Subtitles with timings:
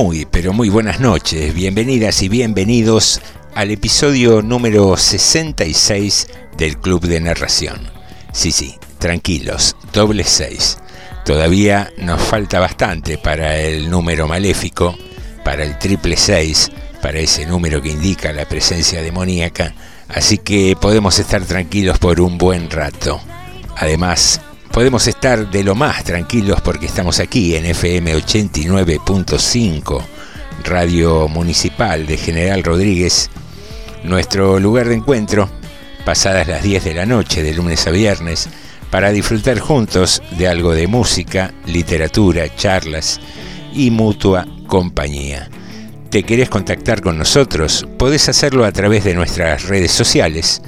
[0.00, 3.20] Muy, pero muy buenas noches, bienvenidas y bienvenidos
[3.56, 7.90] al episodio número 66 del Club de Narración.
[8.32, 10.78] Sí, sí, tranquilos, doble 6.
[11.24, 14.96] Todavía nos falta bastante para el número maléfico,
[15.44, 16.70] para el triple 6,
[17.02, 19.74] para ese número que indica la presencia demoníaca,
[20.08, 23.20] así que podemos estar tranquilos por un buen rato.
[23.76, 24.40] Además,
[24.72, 30.02] podemos estar de lo más tranquilos porque estamos aquí en FM 89.5,
[30.64, 33.30] Radio Municipal de General Rodríguez,
[34.04, 35.48] nuestro lugar de encuentro,
[36.04, 38.48] pasadas las 10 de la noche de lunes a viernes,
[38.90, 43.20] para disfrutar juntos de algo de música, literatura, charlas
[43.74, 45.50] y mutua compañía.
[46.10, 47.86] ¿Te querés contactar con nosotros?
[47.98, 50.62] Podés hacerlo a través de nuestras redes sociales,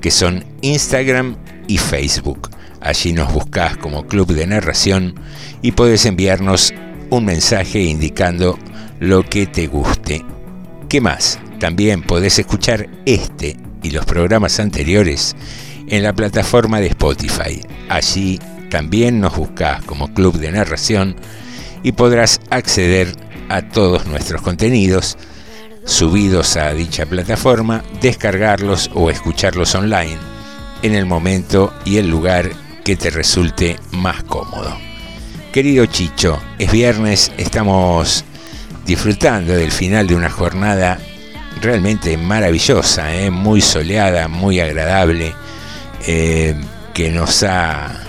[0.00, 1.36] que son Instagram
[1.68, 2.55] y Facebook.
[2.80, 5.14] Allí nos buscás como Club de Narración
[5.62, 6.72] y podés enviarnos
[7.10, 8.58] un mensaje indicando
[9.00, 10.24] lo que te guste.
[10.88, 11.38] ¿Qué más?
[11.58, 15.34] También podés escuchar este y los programas anteriores
[15.88, 17.60] en la plataforma de Spotify.
[17.88, 18.38] Allí
[18.70, 21.16] también nos buscás como Club de Narración
[21.82, 23.12] y podrás acceder
[23.48, 25.16] a todos nuestros contenidos
[25.84, 30.18] subidos a dicha plataforma, descargarlos o escucharlos online
[30.82, 32.50] en el momento y el lugar
[32.86, 34.78] que te resulte más cómodo.
[35.52, 38.24] Querido Chicho, es viernes, estamos
[38.86, 41.00] disfrutando del final de una jornada
[41.60, 43.28] realmente maravillosa, ¿eh?
[43.32, 45.34] muy soleada, muy agradable,
[46.06, 46.54] eh,
[46.94, 48.04] que nos ha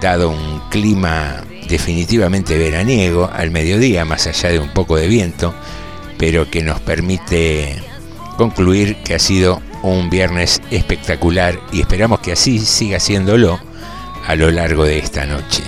[0.00, 5.52] dado un clima definitivamente veraniego al mediodía, más allá de un poco de viento,
[6.18, 7.82] pero que nos permite
[8.36, 13.73] concluir que ha sido un viernes espectacular y esperamos que así siga siéndolo
[14.26, 15.62] a lo largo de esta noche.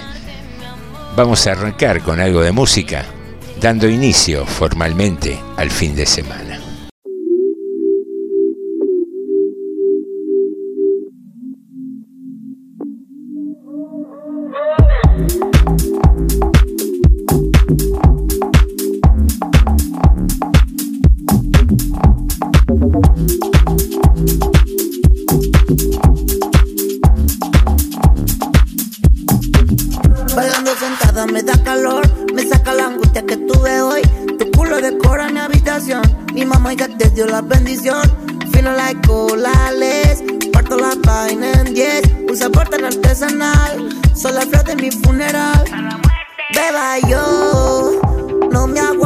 [1.16, 3.04] Vamos a arrancar con algo de música,
[3.60, 6.65] dando inicio formalmente al fin de semana.
[37.16, 38.02] Dio la bendición.
[38.52, 40.22] Fino like colales,
[40.52, 42.02] parto la vaina en 10.
[42.28, 45.64] Un sabor tan artesanal, son la flor de mi funeral.
[46.54, 48.00] Beba yo,
[48.52, 49.05] no me aguanto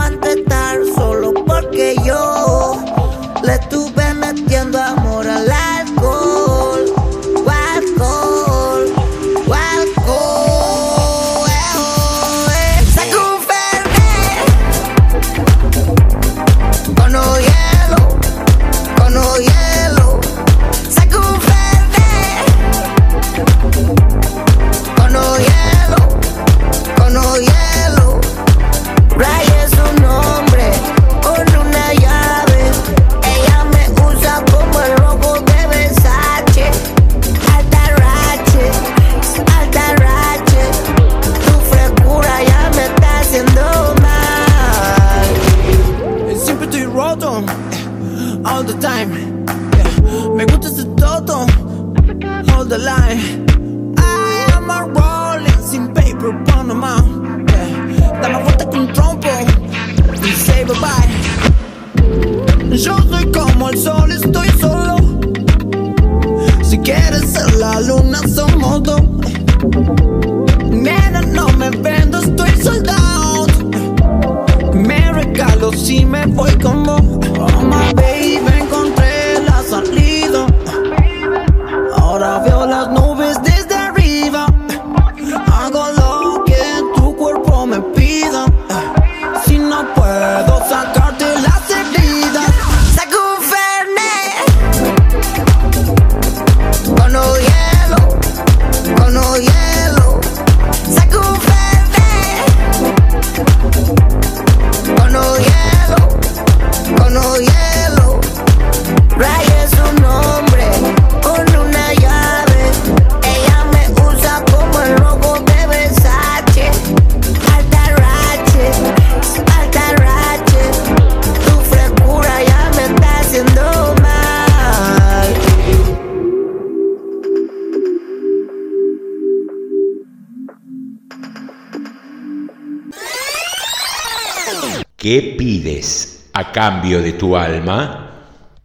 [135.10, 138.12] ¿Qué pides a cambio de tu alma?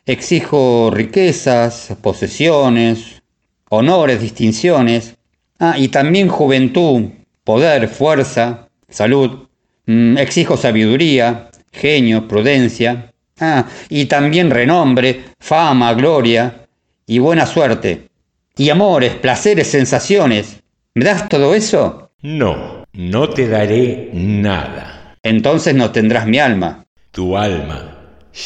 [0.06, 3.24] Exijo riquezas, posesiones,
[3.68, 5.15] honores, distinciones.
[5.57, 7.06] Ah, y también juventud,
[7.44, 9.47] poder, fuerza, salud.
[9.88, 13.12] Mm, exijo sabiduría, genio, prudencia.
[13.39, 16.68] Ah, y también renombre, fama, gloria
[17.07, 18.09] y buena suerte.
[18.56, 20.62] Y amores, placeres, sensaciones.
[20.94, 22.12] ¿Me das todo eso?
[22.21, 24.94] No, no te daré nada.
[25.25, 26.86] Entonces no tendrás mi alma.
[27.10, 27.98] Tu alma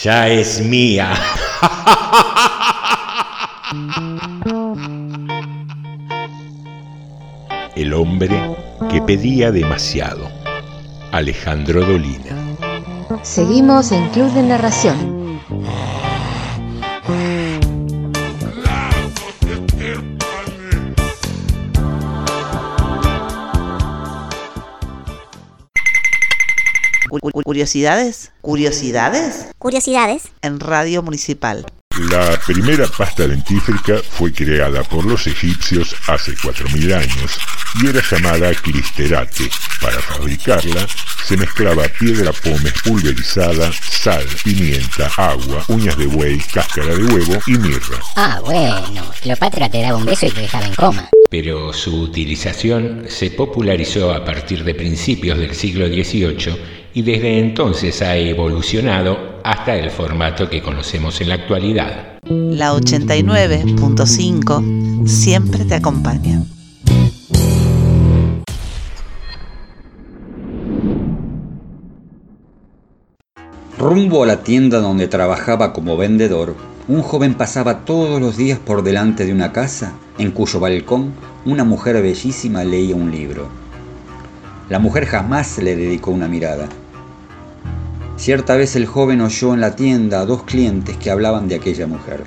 [0.02, 1.12] ya es mía.
[7.76, 8.56] El hombre
[8.90, 10.30] que pedía demasiado.
[11.12, 12.34] Alejandro Dolina.
[13.24, 15.42] Seguimos en Club de Narración.
[27.20, 30.24] Curiosidades, curiosidades Curiosidades.
[30.42, 31.66] en Radio Municipal.
[32.12, 37.38] La primera pasta dentífrica fue creada por los egipcios hace 4.000 años
[37.82, 39.50] y era llamada clisterate.
[39.82, 40.88] Para fabricarla
[41.26, 47.58] se mezclaba piedra pómez pulverizada, sal, pimienta, agua, uñas de buey, cáscara de huevo y
[47.58, 48.00] mirra.
[48.16, 49.04] Ah, bueno.
[49.22, 51.10] Cleopatra te daba un beso y te dejaba en coma.
[51.30, 58.02] Pero su utilización se popularizó a partir de principios del siglo XVIII y desde entonces
[58.02, 62.20] ha evolucionado hasta el formato que conocemos en la actualidad.
[62.28, 66.44] La 89.5 siempre te acompaña.
[73.78, 76.58] Rumbo a la tienda donde trabajaba como vendedor,
[76.90, 81.14] un joven pasaba todos los días por delante de una casa en cuyo balcón
[81.46, 83.48] una mujer bellísima leía un libro.
[84.68, 86.68] La mujer jamás le dedicó una mirada.
[88.20, 91.88] Cierta vez el joven oyó en la tienda a dos clientes que hablaban de aquella
[91.88, 92.26] mujer.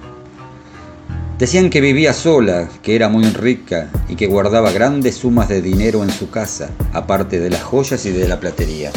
[1.39, 6.03] Decían que vivía sola, que era muy rica y que guardaba grandes sumas de dinero
[6.03, 8.91] en su casa, aparte de las joyas y de la platería.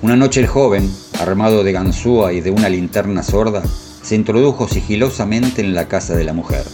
[0.00, 3.64] Una noche el joven, armado de ganzúa y de una linterna sorda,
[4.02, 6.64] se introdujo sigilosamente en la casa de la mujer.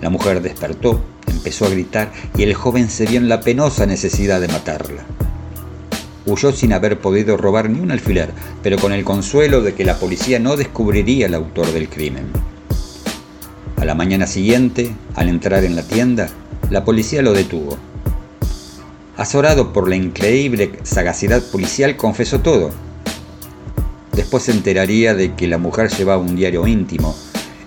[0.00, 4.40] La mujer despertó, empezó a gritar y el joven se vio en la penosa necesidad
[4.40, 5.04] de matarla.
[6.28, 8.32] Huyó sin haber podido robar ni un alfiler,
[8.62, 12.26] pero con el consuelo de que la policía no descubriría el autor del crimen.
[13.78, 16.28] A la mañana siguiente, al entrar en la tienda,
[16.68, 17.78] la policía lo detuvo.
[19.16, 22.72] Azorado por la increíble sagacidad policial, confesó todo.
[24.12, 27.16] Después se enteraría de que la mujer llevaba un diario íntimo,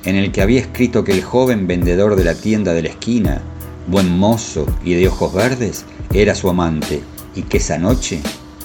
[0.05, 3.41] en el que había escrito que el joven vendedor de la tienda de la esquina,
[3.87, 7.01] buen mozo y de ojos verdes, era su amante,
[7.33, 8.21] y que esa noche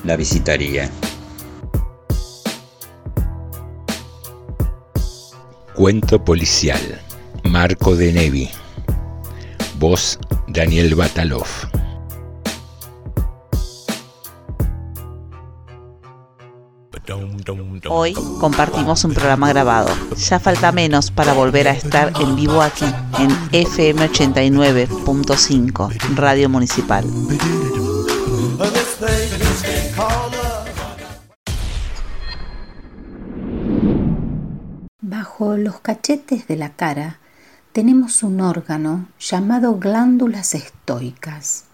[0.07, 0.91] la visitaría.
[5.75, 7.03] Cuento policial.
[7.45, 8.51] Marco de Nevi.
[9.79, 11.47] Voz Daniel Batalov.
[17.89, 19.91] Hoy compartimos un programa grabado.
[20.17, 22.87] Ya falta menos para volver a estar en vivo aquí,
[23.19, 27.05] en FM 89.5, Radio Municipal.
[35.39, 37.19] Bajo los cachetes de la cara
[37.73, 41.65] tenemos un órgano llamado glándulas estoicas.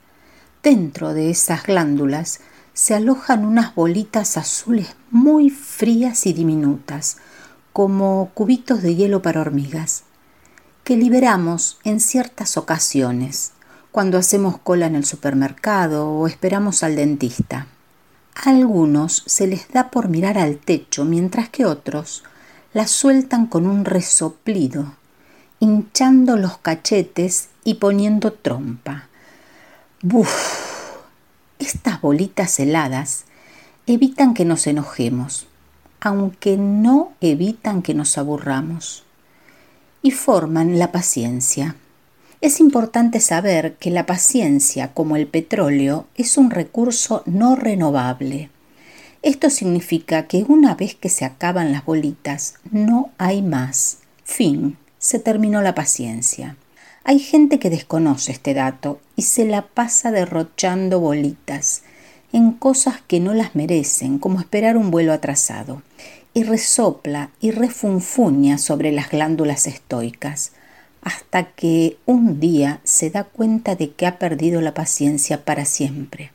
[0.64, 2.40] Dentro de esas glándulas
[2.73, 7.19] se alojan unas bolitas azules muy frías y diminutas,
[7.73, 10.02] como cubitos de hielo para hormigas,
[10.83, 13.52] que liberamos en ciertas ocasiones,
[13.92, 17.69] cuando hacemos cola en el supermercado o esperamos al dentista.
[18.35, 22.25] A algunos se les da por mirar al techo, mientras que otros
[22.74, 24.94] la sueltan con un resoplido,
[25.60, 29.08] hinchando los cachetes y poniendo trompa.
[30.00, 30.96] ¡Buf!
[31.58, 33.24] Estas bolitas heladas
[33.86, 35.46] evitan que nos enojemos,
[36.00, 39.04] aunque no evitan que nos aburramos,
[40.02, 41.76] y forman la paciencia.
[42.40, 48.50] Es importante saber que la paciencia, como el petróleo, es un recurso no renovable.
[49.22, 53.98] Esto significa que una vez que se acaban las bolitas, no hay más.
[54.24, 56.56] Fin, se terminó la paciencia.
[57.04, 61.82] Hay gente que desconoce este dato y se la pasa derrochando bolitas
[62.32, 65.82] en cosas que no las merecen, como esperar un vuelo atrasado,
[66.34, 70.52] y resopla y refunfuña sobre las glándulas estoicas,
[71.02, 76.32] hasta que un día se da cuenta de que ha perdido la paciencia para siempre.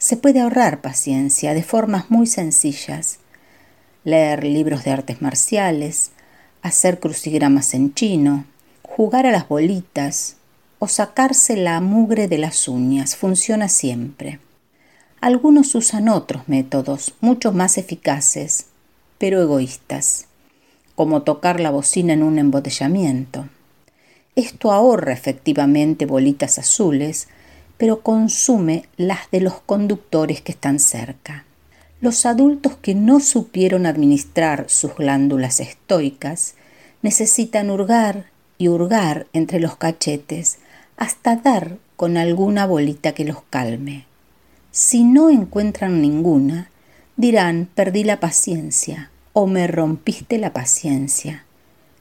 [0.00, 3.18] Se puede ahorrar paciencia de formas muy sencillas.
[4.02, 6.12] Leer libros de artes marciales,
[6.62, 8.46] hacer crucigramas en chino,
[8.82, 10.36] jugar a las bolitas
[10.78, 14.40] o sacarse la mugre de las uñas funciona siempre.
[15.20, 18.68] Algunos usan otros métodos, mucho más eficaces,
[19.18, 20.28] pero egoístas,
[20.94, 23.50] como tocar la bocina en un embotellamiento.
[24.34, 27.28] Esto ahorra efectivamente bolitas azules,
[27.80, 31.46] pero consume las de los conductores que están cerca.
[32.02, 36.56] Los adultos que no supieron administrar sus glándulas estoicas
[37.00, 38.26] necesitan hurgar
[38.58, 40.58] y hurgar entre los cachetes
[40.98, 44.04] hasta dar con alguna bolita que los calme.
[44.70, 46.70] Si no encuentran ninguna,
[47.16, 51.46] dirán perdí la paciencia o me rompiste la paciencia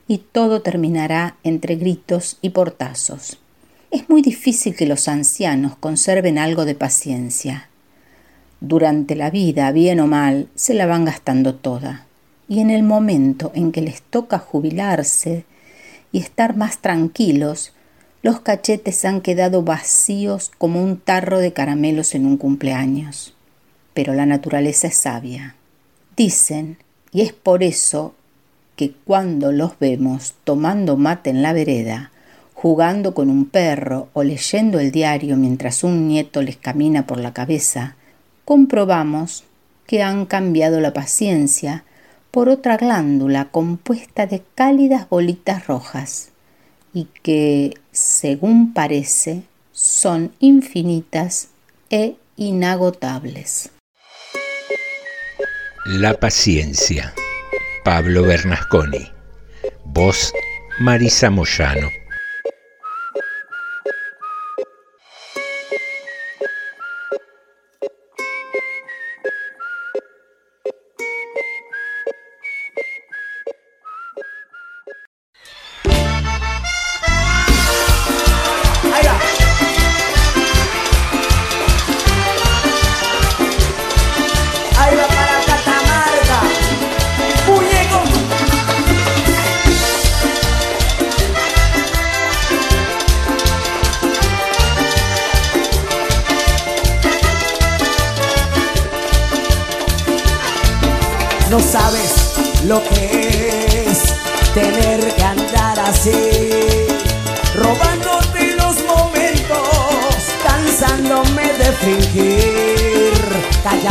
[0.10, 3.40] y todo terminará entre gritos y portazos.
[3.92, 7.70] Es muy difícil que los ancianos conserven algo de paciencia.
[8.62, 12.06] Durante la vida, bien o mal, se la van gastando toda,
[12.48, 15.46] y en el momento en que les toca jubilarse
[16.12, 17.74] y estar más tranquilos,
[18.22, 23.34] los cachetes han quedado vacíos como un tarro de caramelos en un cumpleaños.
[23.96, 25.56] Pero la naturaleza es sabia.
[26.16, 26.78] Dicen,
[27.12, 28.14] y es por eso
[28.76, 32.12] que cuando los vemos tomando mate en la vereda,
[32.62, 37.32] jugando con un perro o leyendo el diario mientras un nieto les camina por la
[37.32, 37.96] cabeza,
[38.44, 39.46] comprobamos
[39.88, 41.86] que han cambiado la paciencia
[42.32, 46.32] por otra glándula compuesta de cálidas bolitas rojas
[46.94, 51.48] y que, según parece, son infinitas
[51.90, 53.70] e inagotables.
[55.86, 57.14] La paciencia.
[57.86, 59.08] Pablo Bernasconi.
[59.86, 60.34] Voz
[60.82, 61.99] Marisa Moyano.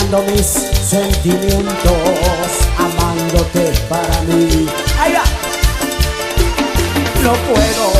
[0.08, 0.46] Mis
[0.88, 1.68] sentimientos
[2.78, 4.66] Amándote para mí.
[4.98, 5.22] Ahí va.
[7.22, 7.92] No puedo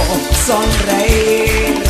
[0.46, 1.82] sonreír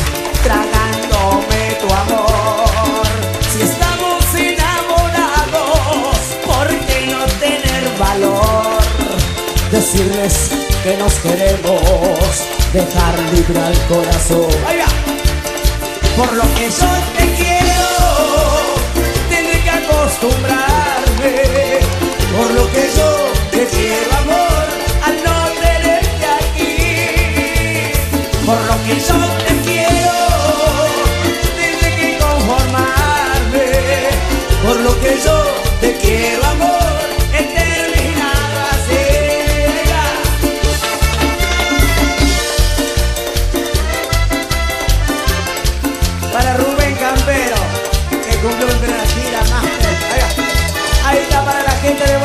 [0.43, 3.07] Tragándome tu amor.
[3.49, 8.83] Si estamos enamorados ¿Por qué no tener valor?
[9.71, 10.51] Decirles
[10.83, 14.51] que nos queremos Dejar libre al corazón.
[14.67, 16.17] Ahí va.
[16.17, 17.58] Por lo que yo te quiero
[20.19, 21.79] acostumbrarme,
[22.35, 23.09] por lo que yo
[23.51, 24.65] te quiero amor
[25.05, 26.75] al no tenerte aquí,
[28.45, 30.15] por lo que yo te quiero,
[31.55, 33.67] tendré que conformarme,
[34.63, 35.58] por lo que yo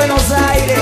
[0.06, 0.78] Buenos Aires.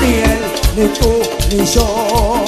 [0.00, 0.38] Ni él,
[0.76, 2.44] ni tú, ni yo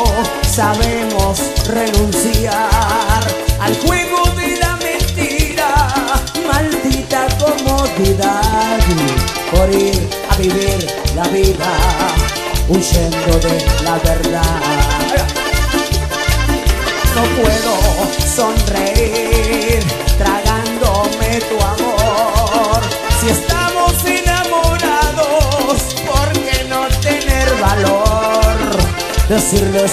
[0.48, 3.20] sabemos renunciar
[3.60, 5.88] al juego de la mentira,
[6.46, 8.78] maldita comodidad
[9.50, 12.29] por ir a vivir la vida
[12.70, 14.60] huyendo de la verdad.
[17.16, 17.72] No puedo
[18.36, 19.82] sonreír
[20.16, 22.80] tragándome tu amor.
[23.20, 28.78] Si estamos enamorados, ¿por qué no tener valor?
[29.28, 29.92] Decirles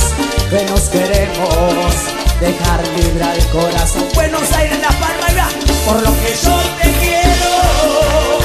[0.51, 1.95] que nos queremos,
[2.39, 4.05] dejar libre al corazón.
[4.13, 5.49] Buenos Aires, La Palma,
[5.85, 8.39] por lo que yo te quiero,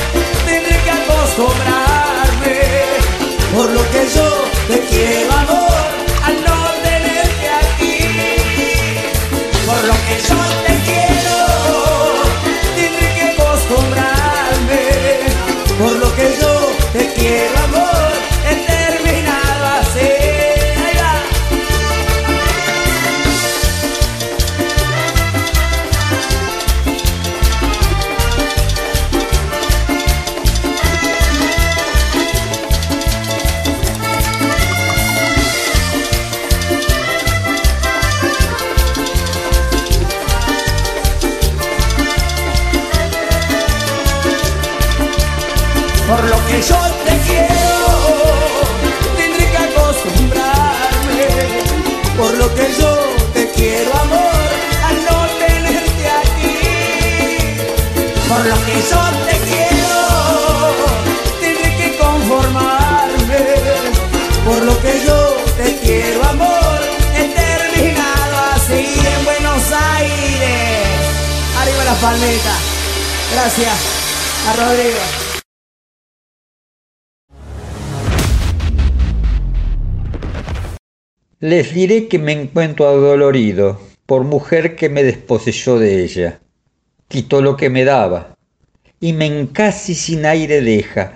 [0.47, 1.72] tendré que acostumbrarme.
[3.93, 5.71] Que yo te quiero, amor,
[6.25, 7.95] al no tenerte aquí.
[9.67, 10.42] Por lo que yo
[81.83, 86.41] diré que me encuentro adolorido por mujer que me desposeyó de ella.
[87.09, 88.37] Quitó lo que me daba
[89.01, 91.15] y me casi sin aire deja,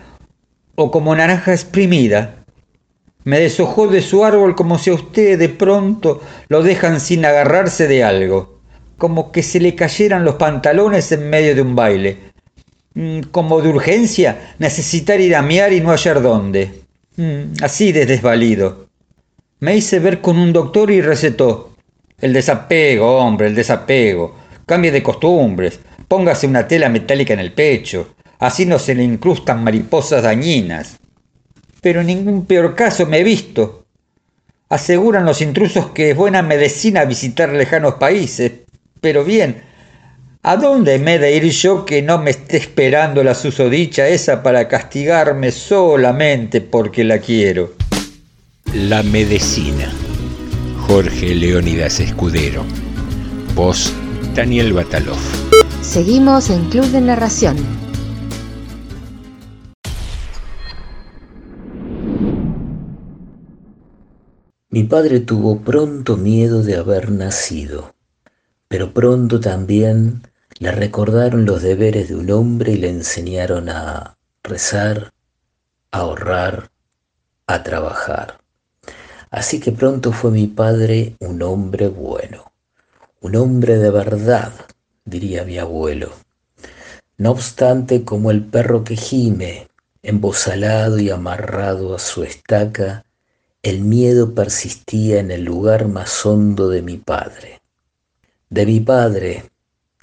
[0.74, 2.44] o como naranja exprimida.
[3.22, 7.86] Me deshojó de su árbol como si a usted de pronto lo dejan sin agarrarse
[7.86, 8.60] de algo,
[8.98, 12.26] como que se le cayeran los pantalones en medio de un baile,
[12.96, 16.80] Mm, como de urgencia necesitar ir a miar y no hallar dónde.
[17.16, 18.85] Mm, Así de desvalido.
[19.58, 21.72] Me hice ver con un doctor y recetó.
[22.20, 24.36] El desapego, hombre, el desapego.
[24.66, 25.80] Cambie de costumbres.
[26.06, 28.16] Póngase una tela metálica en el pecho.
[28.38, 30.98] Así no se le incrustan mariposas dañinas.
[31.80, 33.86] Pero en ningún peor caso me he visto.
[34.68, 38.52] Aseguran los intrusos que es buena medicina visitar lejanos países.
[39.00, 39.62] Pero bien,
[40.42, 44.42] ¿a dónde me he de ir yo que no me esté esperando la susodicha esa
[44.42, 47.85] para castigarme solamente porque la quiero?
[48.76, 49.90] La medicina.
[50.86, 52.62] Jorge Leónidas Escudero.
[53.54, 53.90] Voz
[54.34, 55.16] Daniel Batalov.
[55.80, 57.56] Seguimos en Club de Narración.
[64.68, 67.94] Mi padre tuvo pronto miedo de haber nacido,
[68.68, 70.20] pero pronto también
[70.58, 75.14] le recordaron los deberes de un hombre y le enseñaron a rezar,
[75.92, 76.70] a ahorrar,
[77.46, 78.45] a trabajar.
[79.30, 82.52] Así que pronto fue mi padre un hombre bueno,
[83.20, 84.52] un hombre de verdad,
[85.04, 86.12] diría mi abuelo.
[87.18, 89.68] No obstante, como el perro que gime,
[90.02, 93.04] embosalado y amarrado a su estaca,
[93.62, 97.60] el miedo persistía en el lugar más hondo de mi padre.
[98.48, 99.50] De mi padre,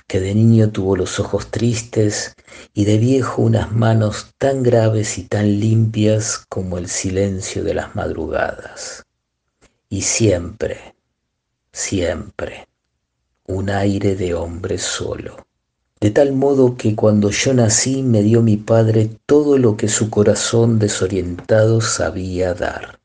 [0.08, 2.36] que de niño tuvo los ojos tristes
[2.74, 7.96] y de viejo unas manos tan graves y tan limpias como el silencio de las
[7.96, 9.03] madrugadas.
[9.94, 10.96] Y siempre,
[11.72, 12.68] siempre,
[13.46, 15.46] un aire de hombre solo.
[16.02, 20.10] De tal modo que cuando yo nací me dio mi padre todo lo que su
[20.10, 23.02] corazón desorientado sabía dar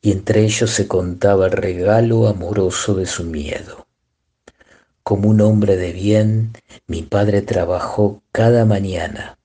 [0.00, 3.86] y entre ellos se contaba el regalo amoroso de su miedo.
[5.02, 6.52] Como un hombre de bien,
[6.86, 9.38] mi padre trabajó cada mañana,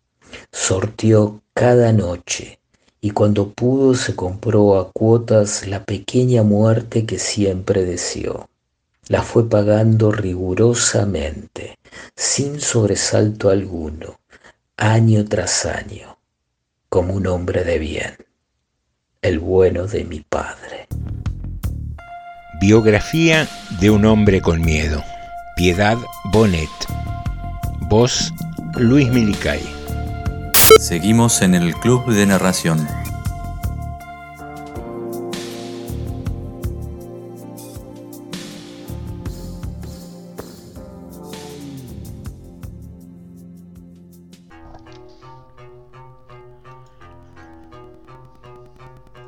[0.54, 2.62] sortió cada noche,
[3.06, 8.50] y cuando pudo se compró a cuotas la pequeña muerte que siempre deseó.
[9.10, 11.78] La fue pagando rigurosamente,
[12.16, 14.20] sin sobresalto alguno,
[14.76, 16.18] año tras año,
[16.90, 18.18] como un hombre de bien.
[19.22, 20.88] el bueno de mi padre.
[22.60, 23.48] Biografía
[23.80, 25.04] de un hombre con miedo.
[25.56, 26.00] Piedad
[26.34, 26.70] Bonet.
[27.88, 28.34] Voz
[28.80, 29.75] Luis Milicay.
[30.80, 32.88] Seguimos en el Club de Narración.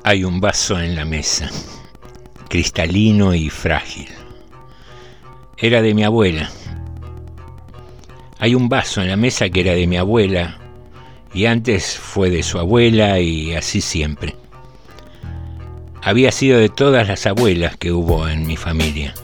[0.02, 1.48] Hay un vaso en la mesa,
[2.48, 4.08] cristalino y frágil.
[5.56, 6.50] Era de mi abuela.
[8.40, 10.67] Hay un vaso en la mesa que era de mi abuela
[11.32, 14.34] y antes fue de su abuela y así siempre.
[16.02, 19.14] Había sido de todas las abuelas que hubo en mi familia.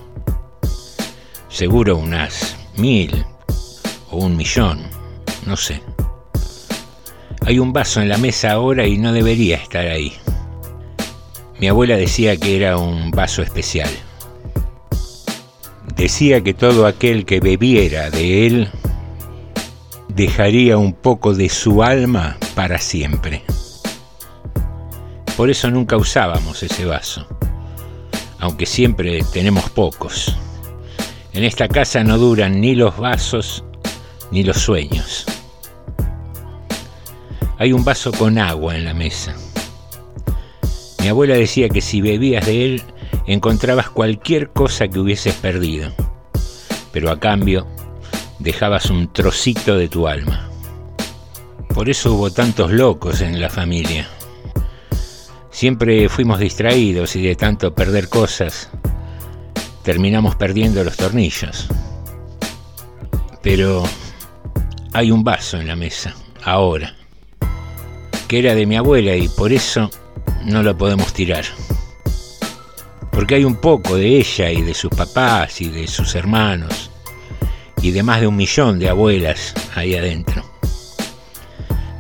[1.49, 3.25] Seguro unas mil
[4.11, 4.83] o un millón,
[5.47, 5.81] no sé.
[7.47, 10.15] Hay un vaso en la mesa ahora y no debería estar ahí.
[11.61, 13.91] Mi abuela decía que era un vaso especial.
[15.95, 18.71] Decía que todo aquel que bebiera de él
[20.15, 23.43] dejaría un poco de su alma para siempre.
[25.37, 27.27] Por eso nunca usábamos ese vaso,
[28.39, 30.37] aunque siempre tenemos pocos.
[31.33, 33.65] En esta casa no duran ni los vasos
[34.31, 35.27] ni los sueños.
[37.59, 39.35] Hay un vaso con agua en la mesa.
[41.01, 42.83] Mi abuela decía que si bebías de él
[43.27, 45.93] encontrabas cualquier cosa que hubieses perdido,
[46.93, 47.67] pero a cambio
[48.45, 50.51] dejabas un trocito de tu alma.
[51.69, 54.07] Por eso hubo tantos locos en la familia.
[55.51, 58.69] Siempre fuimos distraídos y de tanto perder cosas,
[59.83, 61.69] terminamos perdiendo los tornillos.
[63.43, 63.83] Pero
[64.93, 66.95] hay un vaso en la mesa, ahora,
[68.29, 69.91] que era de mi abuela y por eso
[70.45, 71.45] no la podemos tirar.
[73.11, 76.91] Porque hay un poco de ella y de sus papás y de sus hermanos
[77.85, 80.43] y de más de un millón de abuelas ahí adentro.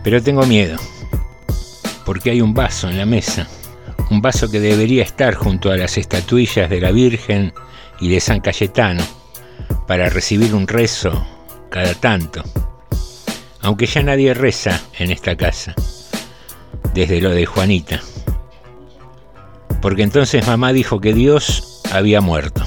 [0.02, 0.78] Pero tengo miedo,
[2.06, 3.46] porque hay un vaso en la mesa,
[4.08, 7.52] un vaso que debería estar junto a las estatuillas de la Virgen
[8.00, 9.04] y de San Cayetano
[9.86, 11.26] para recibir un rezo
[11.70, 12.42] cada tanto,
[13.60, 15.74] aunque ya nadie reza en esta casa,
[16.94, 18.00] desde lo de Juanita
[19.84, 22.64] porque entonces mamá dijo que Dios había muerto.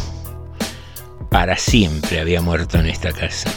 [1.37, 3.51] Para siempre había muerto en esta casa.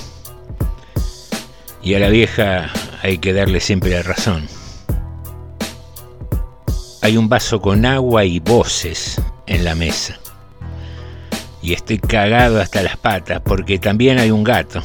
[1.82, 4.46] Y a la vieja hay que darle siempre la razón.
[7.00, 10.20] Hay un vaso con agua y voces en la mesa.
[11.62, 14.82] Y estoy cagado hasta las patas porque también hay un gato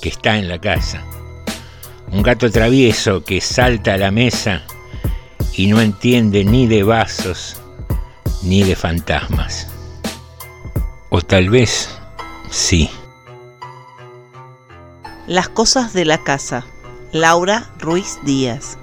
[0.00, 1.02] que está en la casa.
[2.12, 4.62] Un gato travieso que salta a la mesa
[5.56, 7.60] y no entiende ni de vasos
[8.44, 9.66] ni de fantasmas.
[11.08, 11.99] O tal vez
[12.50, 12.90] sí.
[15.26, 16.66] Las cosas de la casa.
[17.12, 18.78] Laura Ruiz Díaz.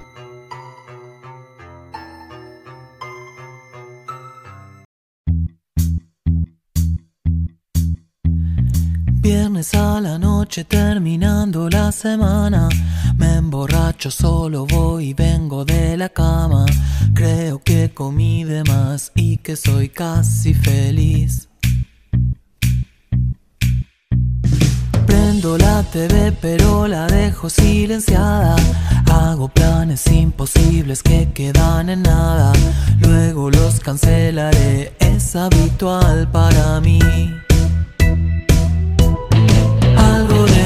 [9.20, 12.68] Viernes a la noche terminando la semana,
[13.16, 16.64] me emborracho solo voy y vengo de la cama.
[17.14, 21.47] Creo que comí de más y que soy casi feliz.
[25.40, 28.56] Prendo la TV pero la dejo silenciada.
[29.08, 32.52] Hago planes imposibles que quedan en nada.
[32.98, 36.98] Luego los cancelaré, es habitual para mí.
[39.96, 40.57] Algo de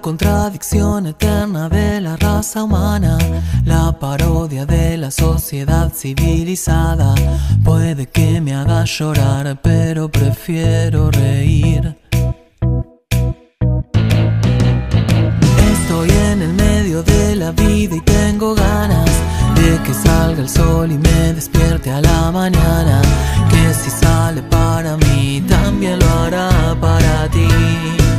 [0.00, 3.18] contradicción eterna de la raza humana,
[3.64, 7.14] la parodia de la sociedad civilizada,
[7.62, 11.96] puede que me haga llorar, pero prefiero reír.
[15.72, 19.10] Estoy en el medio de la vida y tengo ganas
[19.54, 23.02] de que salga el sol y me despierte a la mañana.
[23.50, 28.09] Que si sale para mí, también lo hará para ti.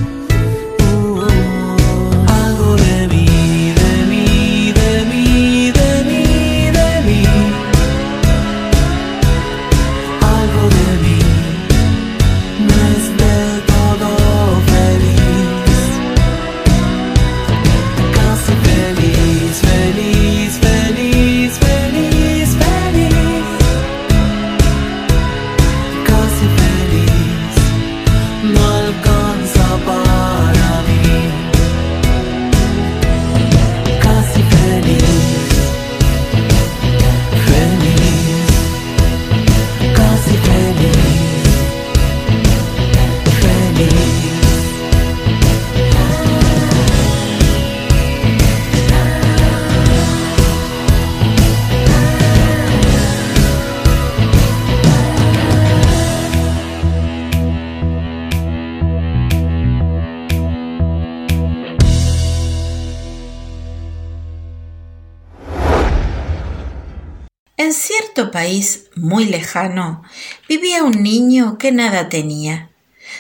[68.32, 70.04] País muy lejano
[70.48, 72.70] vivía un niño que nada tenía.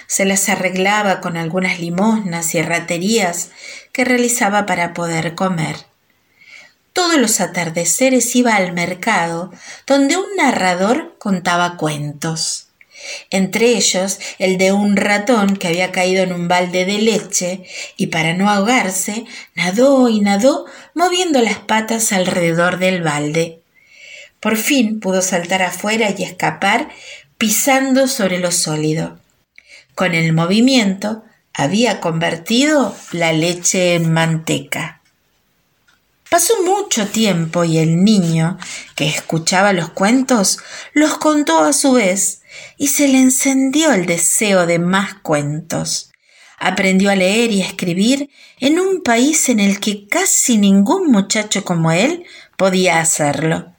[0.07, 3.51] Se las arreglaba con algunas limosnas y raterías
[3.91, 5.75] que realizaba para poder comer.
[6.93, 9.51] Todos los atardeceres iba al mercado,
[9.87, 12.67] donde un narrador contaba cuentos.
[13.29, 17.63] Entre ellos el de un ratón que había caído en un balde de leche
[17.97, 23.60] y para no ahogarse nadó y nadó moviendo las patas alrededor del balde.
[24.41, 26.89] Por fin pudo saltar afuera y escapar
[27.37, 29.19] pisando sobre lo sólido.
[29.95, 31.23] Con el movimiento
[31.53, 35.01] había convertido la leche en manteca.
[36.29, 38.57] Pasó mucho tiempo y el niño,
[38.95, 40.59] que escuchaba los cuentos,
[40.93, 42.41] los contó a su vez
[42.77, 46.09] y se le encendió el deseo de más cuentos.
[46.57, 51.63] Aprendió a leer y a escribir en un país en el que casi ningún muchacho
[51.63, 52.23] como él
[52.55, 53.75] podía hacerlo.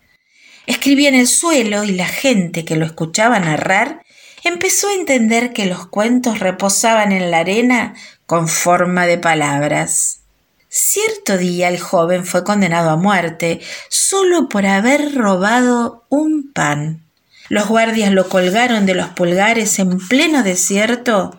[0.66, 4.02] Escribía en el suelo y la gente que lo escuchaba narrar
[4.44, 7.94] empezó a entender que los cuentos reposaban en la arena
[8.26, 10.20] con forma de palabras.
[10.68, 17.02] Cierto día el joven fue condenado a muerte solo por haber robado un pan.
[17.48, 21.38] Los guardias lo colgaron de los pulgares en pleno desierto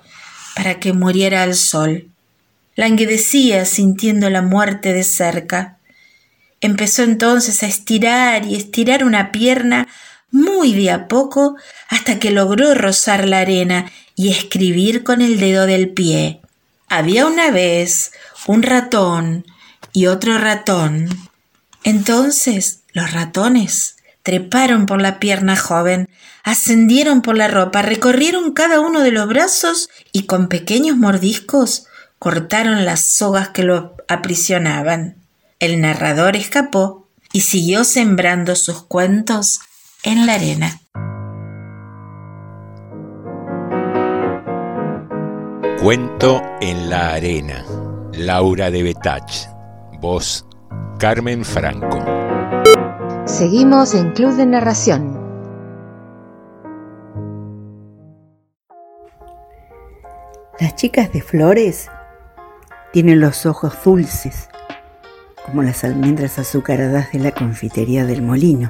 [0.56, 2.10] para que muriera al sol.
[2.76, 5.80] Languidecía sintiendo la muerte de cerca.
[6.64, 9.90] Empezó entonces a estirar y estirar una pierna
[10.32, 11.58] muy de a poco
[11.90, 16.40] hasta que logró rozar la arena y escribir con el dedo del pie.
[16.88, 18.14] Había una vez
[18.48, 19.46] un ratón
[19.92, 21.10] y otro ratón.
[21.84, 26.08] Entonces los ratones treparon por la pierna joven,
[26.46, 31.88] ascendieron por la ropa, recorrieron cada uno de los brazos y con pequeños mordiscos
[32.20, 35.23] cortaron las sogas que lo aprisionaban.
[35.60, 39.60] El narrador escapó y siguió sembrando sus cuentos
[40.04, 40.80] en la arena.
[45.82, 47.66] Cuento en la arena.
[48.14, 49.50] Laura de Betach.
[50.00, 50.46] Voz
[51.00, 52.00] Carmen Franco.
[53.26, 55.24] Seguimos en Club de Narración.
[60.60, 61.90] Las chicas de flores
[62.94, 64.50] tienen los ojos dulces,
[65.46, 68.70] como las almendras azucaradas de la confitería del molino,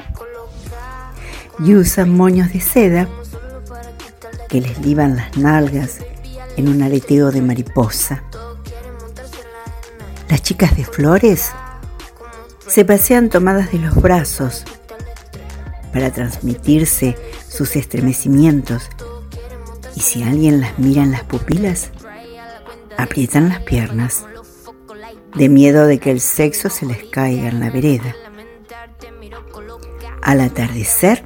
[1.59, 3.07] y usan moños de seda
[4.49, 5.99] que les liban las nalgas
[6.57, 8.23] en un aleteo de mariposa.
[10.29, 11.51] Las chicas de flores
[12.67, 14.63] se pasean tomadas de los brazos
[15.91, 17.15] para transmitirse
[17.47, 18.89] sus estremecimientos.
[19.95, 21.91] Y si alguien las mira en las pupilas,
[22.97, 24.25] aprietan las piernas
[25.35, 28.15] de miedo de que el sexo se les caiga en la vereda.
[30.21, 31.25] Al atardecer,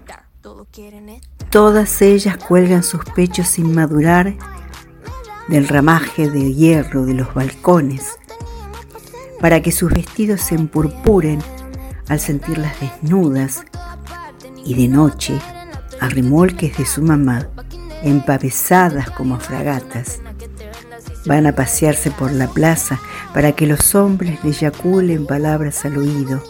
[1.49, 4.35] todas ellas cuelgan sus pechos sin madurar
[5.47, 8.17] del ramaje de hierro de los balcones
[9.39, 11.39] para que sus vestidos se empurpuren
[12.09, 13.63] al sentirlas desnudas
[14.65, 15.39] y de noche
[15.99, 17.47] a remolques de su mamá,
[18.03, 20.19] empapesadas como fragatas.
[21.27, 22.99] Van a pasearse por la plaza
[23.33, 26.41] para que los hombres les yaculen palabras al oído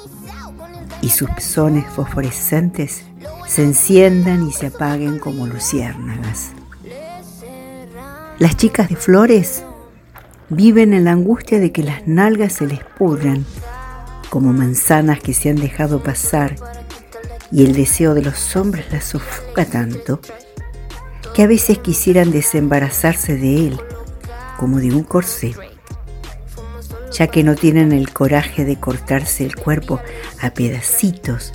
[1.01, 3.03] y sus pezones fosforescentes
[3.47, 6.51] se enciendan y se apaguen como luciérnagas.
[8.39, 9.63] Las chicas de flores
[10.49, 13.45] viven en la angustia de que las nalgas se les pudran
[14.29, 16.55] como manzanas que se han dejado pasar
[17.51, 20.19] y el deseo de los hombres las sofoca tanto
[21.33, 23.81] que a veces quisieran desembarazarse de él
[24.57, 25.55] como de un corsé,
[27.11, 30.01] ya que no tienen el coraje de cortarse el cuerpo
[30.41, 31.53] a pedacitos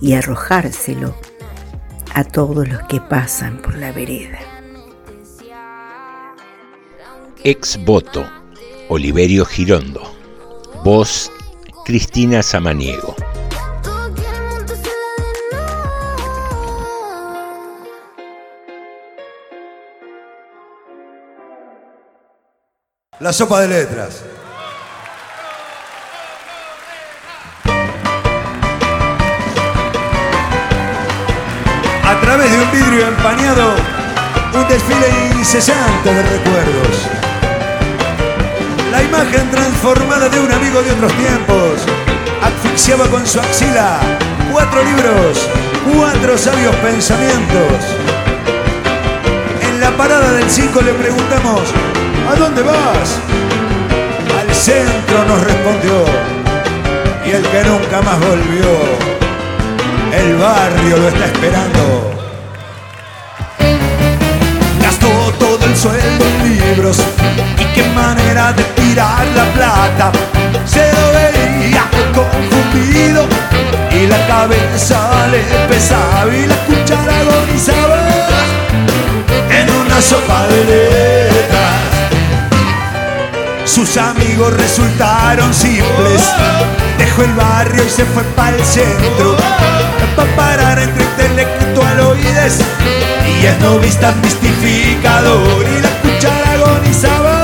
[0.00, 1.14] y arrojárselo
[2.14, 4.38] a todos los que pasan por la vereda.
[7.44, 8.26] Ex voto,
[8.88, 10.02] Oliverio Girondo.
[10.84, 11.30] Voz,
[11.84, 13.14] Cristina Samaniego.
[23.20, 24.22] La sopa de letras.
[32.02, 33.74] A través de un vidrio empañado,
[34.54, 35.06] un desfile
[35.38, 37.08] incesante de recuerdos.
[38.90, 41.82] La imagen transformada de un amigo de otros tiempos
[42.42, 44.00] asfixiaba con su axila
[44.50, 45.46] cuatro libros,
[45.94, 47.99] cuatro sabios pensamientos.
[50.00, 51.60] Parada del 5 le preguntamos,
[52.32, 53.18] ¿a dónde vas?
[54.40, 56.06] Al centro nos respondió,
[57.26, 58.70] y el que nunca más volvió,
[60.10, 62.14] el barrio lo está esperando.
[64.80, 65.08] Gastó
[65.38, 66.96] todo el sueldo en libros
[67.58, 70.12] y qué manera de tirar la plata.
[70.64, 71.84] Se lo veía
[72.14, 73.26] confundido
[73.92, 78.59] y la cabeza le pesaba y la cuchara agonizaba
[80.00, 81.90] sopa de letras.
[83.64, 86.22] Sus amigos resultaron simples.
[86.98, 89.36] Dejó el barrio y se fue para el centro.
[90.16, 92.58] Para parar entre intelectualoides
[93.40, 95.64] y esnovistas mistificador.
[95.64, 97.42] Y la cuchara agonizaba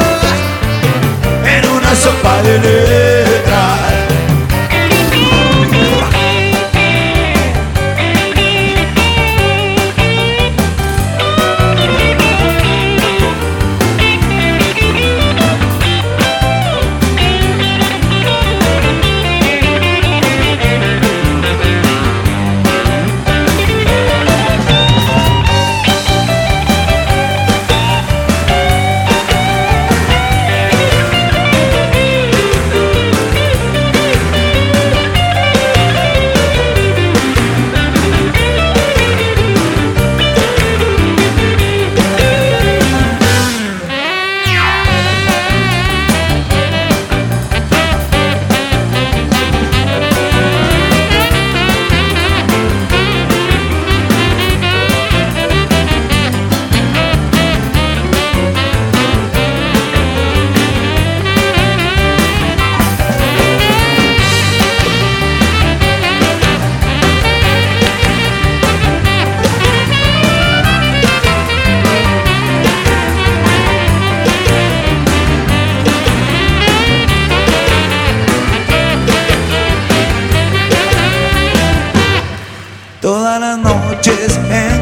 [1.44, 3.85] en una sopa de letras.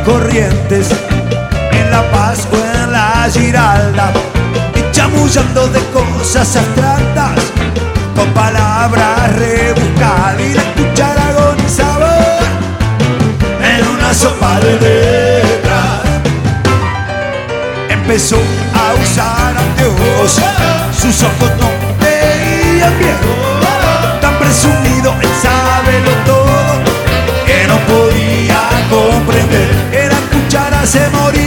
[0.05, 0.89] Corrientes,
[1.73, 4.13] en La Paz o en la Giralda,
[4.77, 7.41] y chamullando de cosas abstractas,
[8.15, 12.17] con palabras rebuscadas y la cuchara agonizaba
[13.61, 16.01] en una sopa de letras.
[17.89, 20.41] Empezó a usar anteojos,
[21.01, 21.54] sus ojos
[30.87, 31.44] se moría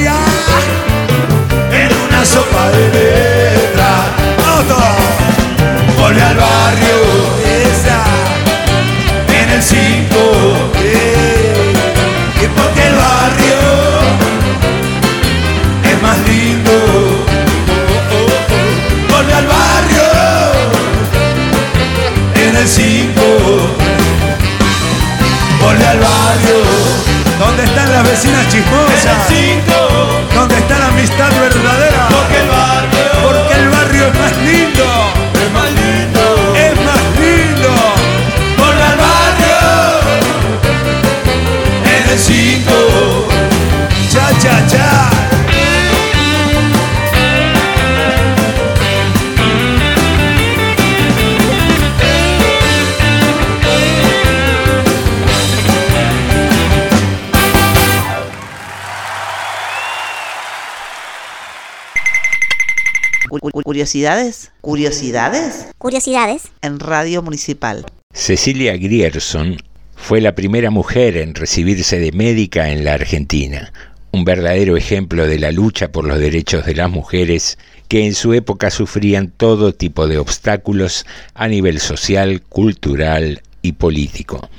[63.88, 66.42] Curiosidades, curiosidades Curiosidades.
[66.62, 67.86] en Radio Municipal.
[68.14, 69.56] Cecilia Grierson
[69.96, 73.72] fue la primera mujer en recibirse de médica en la Argentina,
[74.12, 77.58] un verdadero ejemplo de la lucha por los derechos de las mujeres
[77.88, 84.50] que en su época sufrían todo tipo de obstáculos a nivel social, cultural y político.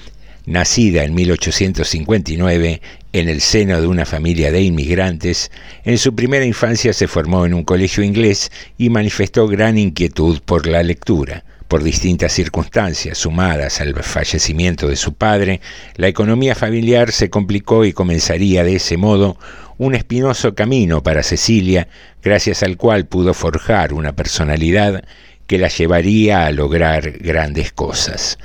[0.49, 2.81] Nacida en 1859
[3.13, 5.51] en el seno de una familia de inmigrantes,
[5.85, 10.67] en su primera infancia se formó en un colegio inglés y manifestó gran inquietud por
[10.67, 11.45] la lectura.
[11.69, 15.61] Por distintas circunstancias, sumadas al fallecimiento de su padre,
[15.97, 19.37] la economía familiar se complicó y comenzaría de ese modo
[19.77, 21.89] un espinoso camino para Cecilia,
[22.23, 25.05] gracias al cual pudo forjar una personalidad
[25.47, 28.39] que la llevaría a lograr grandes cosas.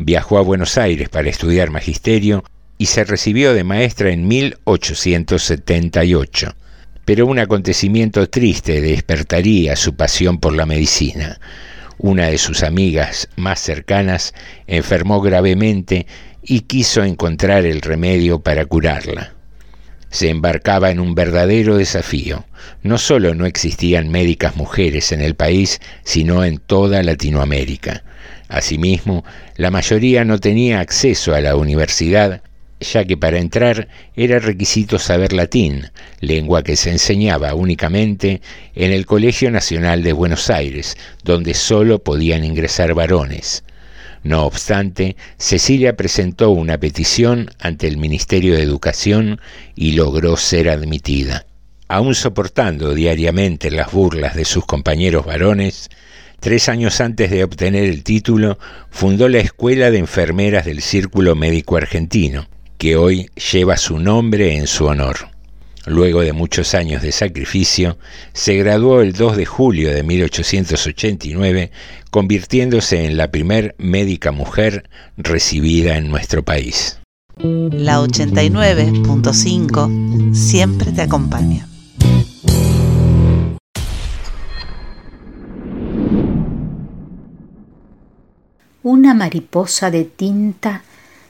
[0.00, 2.44] Viajó a Buenos Aires para estudiar magisterio
[2.78, 6.54] y se recibió de maestra en 1878.
[7.04, 11.38] Pero un acontecimiento triste despertaría su pasión por la medicina.
[11.98, 14.34] Una de sus amigas más cercanas
[14.66, 16.06] enfermó gravemente
[16.42, 19.34] y quiso encontrar el remedio para curarla.
[20.10, 22.44] Se embarcaba en un verdadero desafío.
[22.82, 28.04] No solo no existían médicas mujeres en el país, sino en toda Latinoamérica.
[28.52, 29.24] Asimismo,
[29.56, 32.42] la mayoría no tenía acceso a la universidad
[32.82, 35.90] ya que para entrar era requisito saber latín,
[36.20, 38.42] lengua que se enseñaba únicamente
[38.74, 43.64] en el Colegio Nacional de Buenos Aires, donde solo podían ingresar varones.
[44.22, 49.40] No obstante, Cecilia presentó una petición ante el Ministerio de Educación
[49.74, 51.46] y logró ser admitida.
[51.88, 55.90] Aún soportando diariamente las burlas de sus compañeros varones,
[56.42, 58.58] tres años antes de obtener el título,
[58.90, 64.66] fundó la Escuela de Enfermeras del Círculo Médico Argentino, que hoy lleva su nombre en
[64.66, 65.28] su honor.
[65.86, 67.96] Luego de muchos años de sacrificio,
[68.32, 71.70] se graduó el 2 de julio de 1889,
[72.10, 76.98] convirtiéndose en la primer médica mujer recibida en nuestro país.
[77.38, 81.68] La 89.5 siempre te acompaña.
[88.82, 90.82] Una mariposa de tinta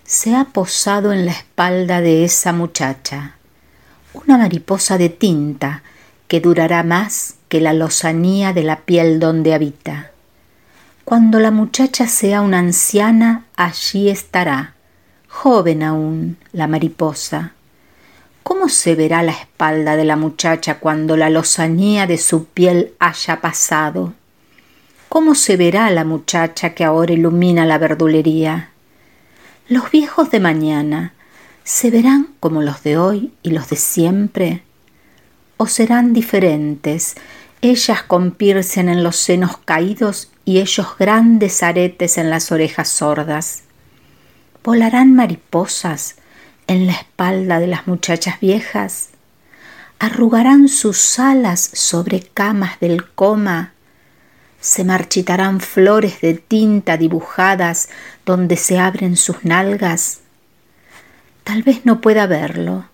[0.05, 3.36] se ha posado en la espalda de esa muchacha
[4.14, 5.82] una mariposa de tinta
[6.28, 10.11] que durará más que la lozanía de la piel donde habita.
[11.05, 14.74] Cuando la muchacha sea una anciana, allí estará,
[15.28, 17.53] joven aún, la mariposa.
[18.42, 23.40] ¿Cómo se verá la espalda de la muchacha cuando la lozanía de su piel haya
[23.40, 24.14] pasado?
[25.13, 28.71] ¿Cómo se verá la muchacha que ahora ilumina la verdulería?
[29.69, 31.13] Los viejos de mañana,
[31.65, 34.63] ¿Se verán como los de hoy y los de siempre?
[35.59, 37.15] ¿O serán diferentes,
[37.61, 43.65] ellas con piercen en los senos caídos y ellos grandes aretes en las orejas sordas?
[44.65, 46.17] ¿Volarán mariposas
[46.67, 49.11] en la espalda de las muchachas viejas?
[49.99, 53.75] ¿Arrugarán sus alas sobre camas del coma?
[54.63, 57.89] ¿Se marchitarán flores de tinta dibujadas
[58.25, 60.21] donde se abren sus nalgas?
[61.43, 62.85] Tal vez no pueda verlo.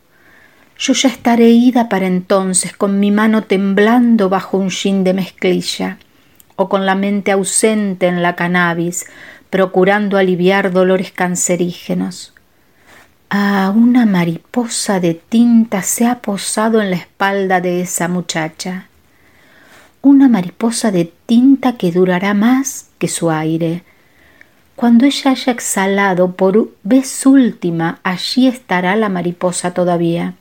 [0.79, 5.99] Yo ya estaré ida para entonces con mi mano temblando bajo un jean de mezclilla
[6.57, 9.05] o con la mente ausente en la cannabis,
[9.51, 12.33] procurando aliviar dolores cancerígenos.
[13.29, 18.89] Ah, una mariposa de tinta se ha posado en la espalda de esa muchacha.
[20.11, 23.82] Una mariposa de tinta que durará más que su aire,
[24.74, 30.32] cuando ella haya exhalado por vez última, allí estará la mariposa todavía.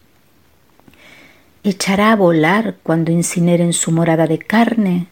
[1.66, 5.08] ¿Echará a volar cuando incineren su morada de carne?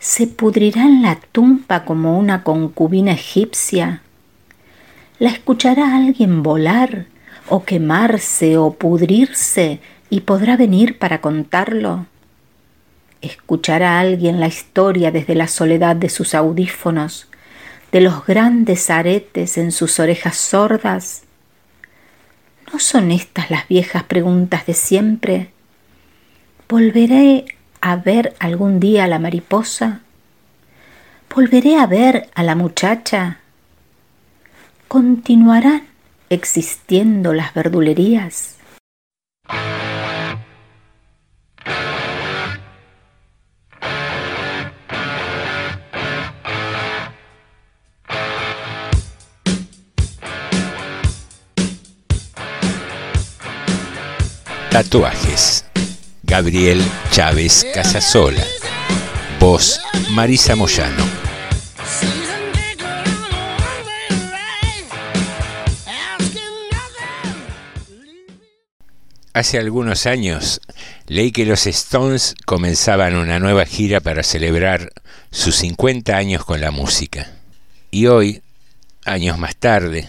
[0.00, 4.02] ¿Se pudrirá en la tumba como una concubina egipcia?
[5.20, 7.06] ¿La escuchará alguien volar
[7.48, 9.78] o quemarse o pudrirse
[10.10, 12.06] y podrá venir para contarlo?
[13.24, 17.28] ¿Escuchará alguien la historia desde la soledad de sus audífonos?
[17.94, 21.22] de los grandes aretes en sus orejas sordas?
[22.72, 25.52] ¿No son estas las viejas preguntas de siempre?
[26.68, 27.44] ¿Volveré
[27.80, 30.00] a ver algún día a la mariposa?
[31.32, 33.38] ¿Volveré a ver a la muchacha?
[34.88, 35.84] ¿Continuarán
[36.30, 38.56] existiendo las verdulerías?
[54.74, 55.64] Tatuajes.
[56.24, 58.42] Gabriel Chávez Casasola.
[59.38, 61.04] Voz Marisa Moyano.
[69.32, 70.60] Hace algunos años
[71.06, 74.90] leí que los Stones comenzaban una nueva gira para celebrar
[75.30, 77.30] sus 50 años con la música.
[77.92, 78.42] Y hoy,
[79.04, 80.08] años más tarde,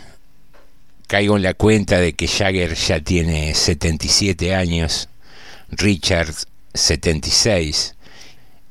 [1.08, 5.10] caigo en la cuenta de que Jagger ya tiene 77 años,
[5.70, 6.34] Richard
[6.74, 7.96] 76,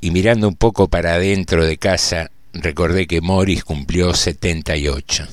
[0.01, 5.26] y mirando un poco para adentro de casa, recordé que Morris cumplió 78.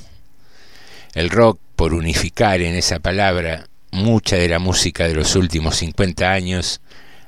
[1.14, 6.32] El rock, por unificar en esa palabra mucha de la música de los últimos 50
[6.32, 6.82] años,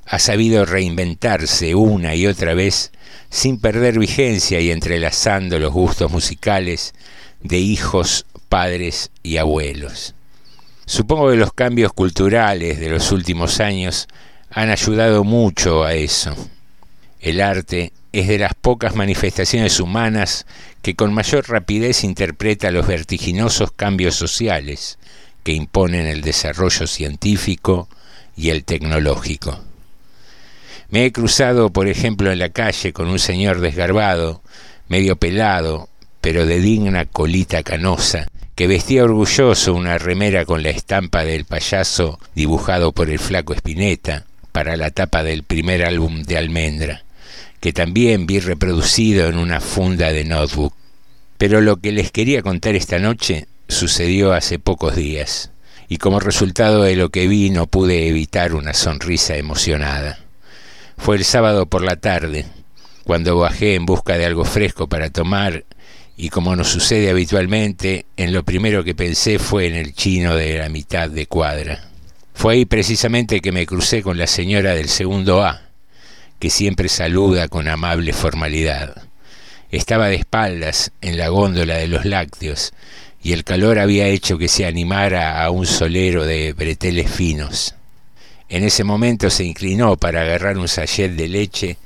[0.06, 2.92] ha sabido reinventarse una y otra vez
[3.30, 6.94] sin perder vigencia y entrelazando los gustos musicales
[7.42, 10.14] de hijos padres y abuelos.
[10.86, 14.08] Supongo que los cambios culturales de los últimos años
[14.52, 16.36] han ayudado mucho a eso.
[17.20, 20.46] El arte es de las pocas manifestaciones humanas
[20.84, 25.00] que con mayor rapidez interpreta los vertiginosos cambios sociales
[25.42, 27.90] que imponen el desarrollo científico
[28.38, 29.62] y el tecnológico.
[30.90, 34.44] Me he cruzado, por ejemplo, en la calle con un señor desgarbado,
[34.90, 35.90] medio pelado,
[36.22, 42.20] pero de digna colita canosa, que vestía orgulloso una remera con la estampa del payaso
[42.36, 47.04] dibujado por el flaco Espineta para la tapa del primer álbum de Almendra,
[47.60, 50.74] que también vi reproducido en una funda de notebook.
[51.38, 55.50] Pero lo que les quería contar esta noche sucedió hace pocos días,
[55.90, 60.20] y como resultado de lo que vi no pude evitar una sonrisa emocionada.
[60.98, 62.46] Fue el sábado por la tarde,
[63.04, 65.66] cuando bajé en busca de algo fresco para tomar
[66.16, 70.60] y como nos sucede habitualmente, en lo primero que pensé fue en el chino de
[70.60, 71.90] la mitad de cuadra.
[72.34, 75.62] Fue ahí precisamente que me crucé con la señora del segundo A,
[76.40, 79.04] que siempre saluda con amable formalidad.
[79.72, 82.74] Estaba de espaldas en la góndola de los lácteos
[83.24, 87.74] y el calor había hecho que se animara a un solero de breteles finos.
[88.50, 91.78] En ese momento se inclinó para agarrar un sachet de leche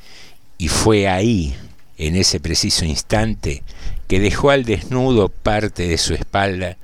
[0.57, 1.55] y fue ahí,
[1.97, 3.63] en ese preciso instante,
[4.07, 6.77] que dejó al desnudo parte de su espalda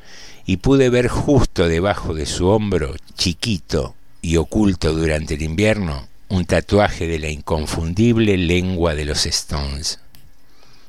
[0.46, 6.46] y pude ver justo debajo de su hombro, chiquito y oculto durante el invierno, un
[6.46, 10.00] tatuaje de la inconfundible lengua de los Stones.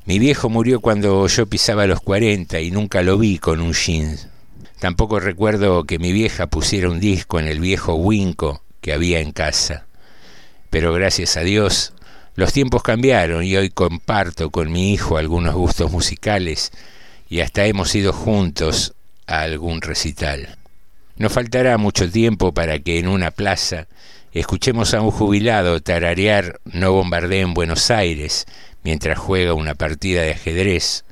[0.07, 4.29] Mi viejo murió cuando yo pisaba los 40 y nunca lo vi con un jeans.
[4.81, 9.33] Tampoco recuerdo que mi vieja pusiera un disco en el viejo Winco que había en
[9.33, 9.87] casa.
[10.69, 11.95] Pero gracias a Dios
[12.37, 16.73] los tiempos cambiaron y hoy comparto con mi hijo algunos gustos musicales
[17.29, 18.95] y hasta hemos ido juntos
[19.27, 20.59] a algún recital.
[21.17, 23.87] No faltará mucho tiempo para que en una plaza
[24.33, 28.47] escuchemos a un jubilado tararear No bombardé en Buenos Aires
[28.83, 31.05] mientras juega una partida de ajedrez,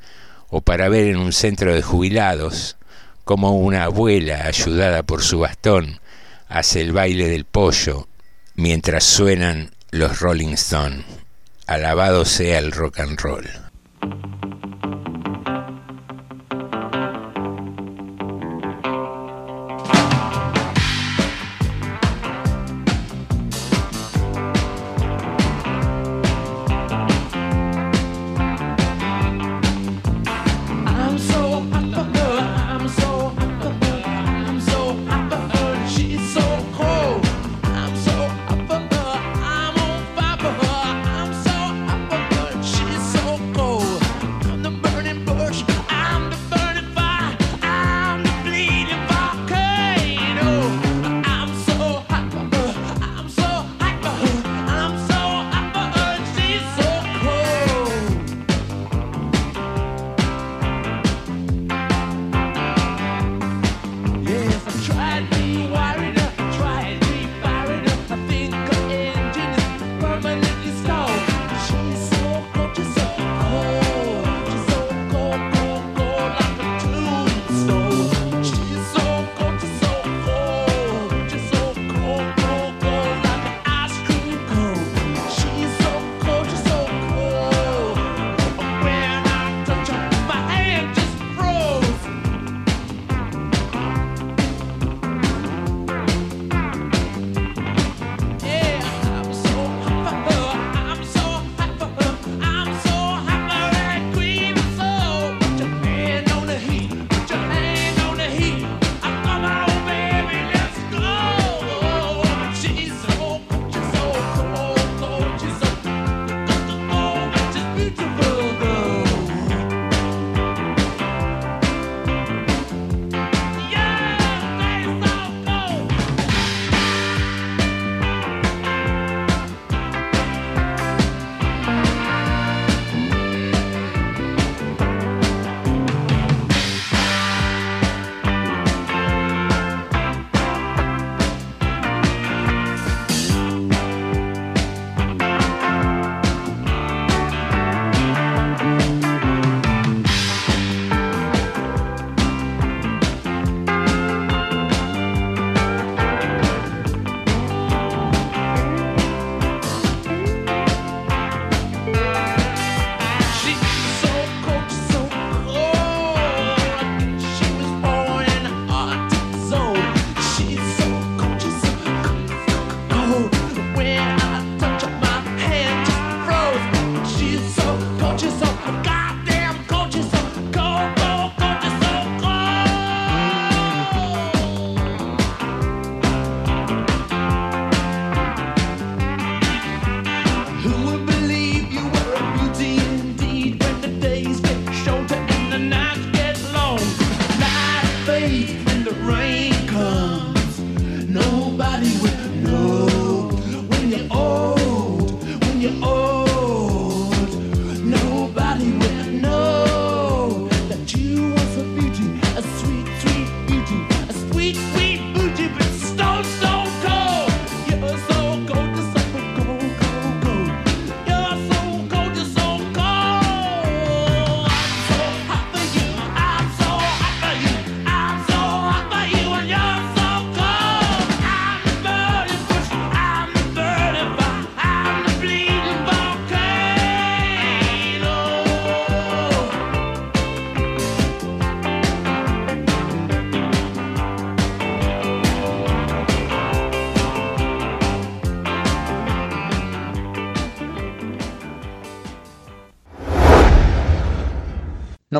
[0.50, 2.76] o para ver en un centro de jubilados
[3.24, 6.00] como una abuela ayudada por su bastón
[6.48, 8.08] hace el baile del pollo
[8.56, 11.04] mientras suenan los Rolling Stones.
[11.66, 13.46] Alabado sea el rock and roll.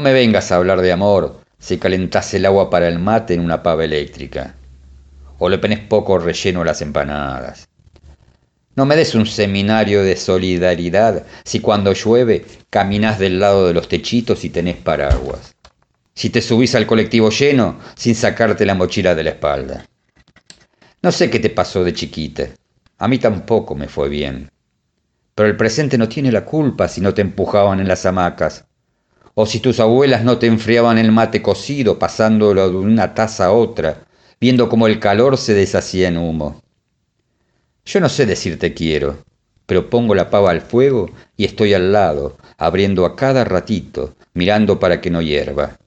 [0.02, 3.62] Me vengas a hablar de amor si calentás el agua para el mate en una
[3.62, 4.56] pava eléctrica.
[5.38, 7.68] O le pones poco relleno a las empanadas.
[8.74, 13.88] No me des un seminario de solidaridad si cuando llueve caminas del lado de los
[13.88, 15.54] techitos y tenés paraguas.
[16.14, 19.86] Si te subís al colectivo lleno sin sacarte la mochila de la espalda.
[21.00, 22.48] No sé qué te pasó de chiquita.
[22.98, 24.50] A mí tampoco me fue bien.
[25.34, 28.64] Pero el presente no tiene la culpa si no te empujaban en las hamacas.
[29.34, 33.52] O si tus abuelas no te enfriaban el mate cocido pasándolo de una taza a
[33.52, 34.04] otra,
[34.40, 36.60] viendo cómo el calor se deshacía en humo.
[37.84, 39.18] Yo no sé decirte quiero,
[39.66, 44.78] pero pongo la pava al fuego y estoy al lado, abriendo a cada ratito, mirando
[44.78, 45.78] para que no hierva.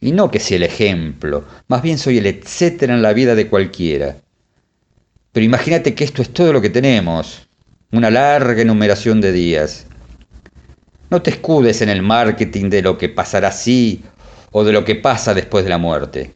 [0.00, 3.48] Y no que sea el ejemplo, más bien soy el etcétera en la vida de
[3.48, 4.18] cualquiera.
[5.32, 7.48] Pero imagínate que esto es todo lo que tenemos,
[7.90, 9.87] una larga enumeración de días.
[11.10, 14.02] No te escudes en el marketing de lo que pasará así
[14.52, 16.34] o de lo que pasa después de la muerte.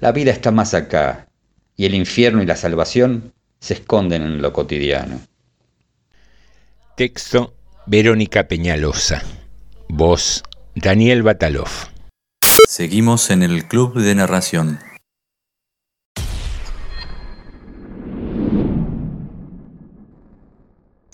[0.00, 1.28] La vida está más acá,
[1.74, 5.20] y el infierno y la salvación se esconden en lo cotidiano.
[6.96, 7.54] Texto
[7.86, 9.22] Verónica Peñalosa.
[9.88, 10.42] Voz
[10.74, 11.70] Daniel Batalov.
[12.68, 14.80] Seguimos en el Club de Narración.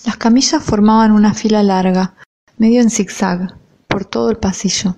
[0.04, 2.14] Las camillas formaban una fila larga,
[2.58, 3.54] medio en zigzag,
[3.88, 4.96] por todo el pasillo.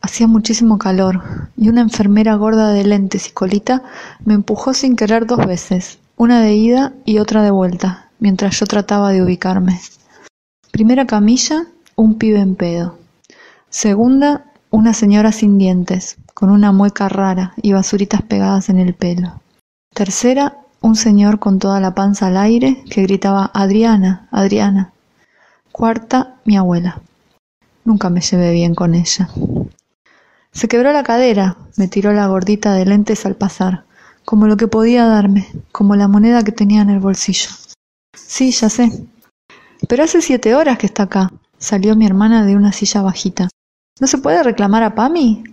[0.00, 1.22] Hacía muchísimo calor,
[1.56, 3.82] y una enfermera gorda de lentes y colita
[4.24, 8.66] me empujó sin querer dos veces, una de ida y otra de vuelta, mientras yo
[8.66, 9.80] trataba de ubicarme.
[10.70, 11.66] Primera camilla,
[11.96, 12.98] un pibe en pedo.
[13.70, 19.40] Segunda, una señora sin dientes, con una mueca rara y basuritas pegadas en el pelo.
[19.94, 24.92] Tercera, un señor con toda la panza al aire que gritaba Adriana, Adriana.
[25.76, 27.02] Cuarta, mi abuela.
[27.84, 29.28] Nunca me llevé bien con ella.
[30.50, 33.84] Se quebró la cadera, me tiró la gordita de lentes al pasar,
[34.24, 37.50] como lo que podía darme, como la moneda que tenía en el bolsillo.
[38.14, 38.90] Sí, ya sé.
[39.86, 43.50] Pero hace siete horas que está acá, salió mi hermana de una silla bajita.
[44.00, 45.44] ¿No se puede reclamar a Pami?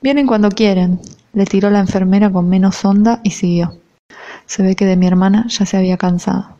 [0.00, 1.00] Vienen cuando quieren,
[1.32, 3.76] le tiró la enfermera con menos onda y siguió.
[4.46, 6.50] Se ve que de mi hermana ya se había cansado.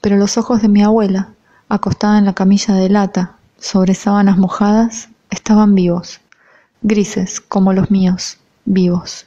[0.00, 1.34] Pero los ojos de mi abuela,
[1.76, 6.20] acostada en la camilla de lata, sobre sábanas mojadas, estaban vivos,
[6.82, 9.26] grises como los míos, vivos.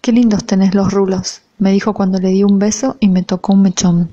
[0.00, 3.52] Qué lindos tenés los rulos, me dijo cuando le di un beso y me tocó
[3.52, 4.10] un mechón.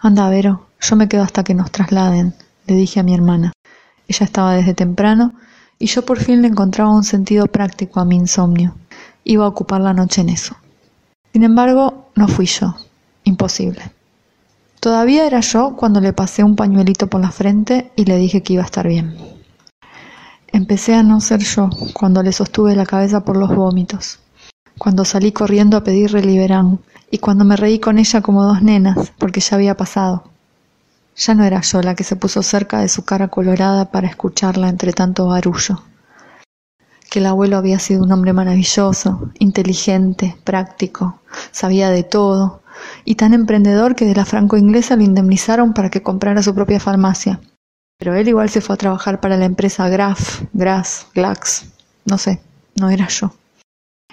[0.00, 2.34] Anda, Vero, yo me quedo hasta que nos trasladen,
[2.66, 3.52] le dije a mi hermana.
[4.08, 5.34] Ella estaba desde temprano
[5.78, 8.74] y yo por fin le encontraba un sentido práctico a mi insomnio.
[9.24, 10.56] Iba a ocupar la noche en eso.
[11.32, 12.74] Sin embargo, no fui yo.
[13.24, 13.95] Imposible.
[14.86, 18.52] Todavía era yo cuando le pasé un pañuelito por la frente y le dije que
[18.52, 19.16] iba a estar bien.
[20.52, 24.20] Empecé a no ser yo cuando le sostuve la cabeza por los vómitos,
[24.78, 26.78] cuando salí corriendo a pedirle liberán
[27.10, 30.22] y cuando me reí con ella como dos nenas porque ya había pasado.
[31.16, 34.68] Ya no era yo la que se puso cerca de su cara colorada para escucharla
[34.68, 35.82] entre tanto barullo
[37.10, 42.62] que el abuelo había sido un hombre maravilloso, inteligente, práctico, sabía de todo,
[43.04, 47.40] y tan emprendedor que de la franco-inglesa lo indemnizaron para que comprara su propia farmacia.
[47.98, 51.66] Pero él igual se fue a trabajar para la empresa Graf, Grass, Glax,
[52.04, 52.40] no sé,
[52.74, 53.32] no era yo.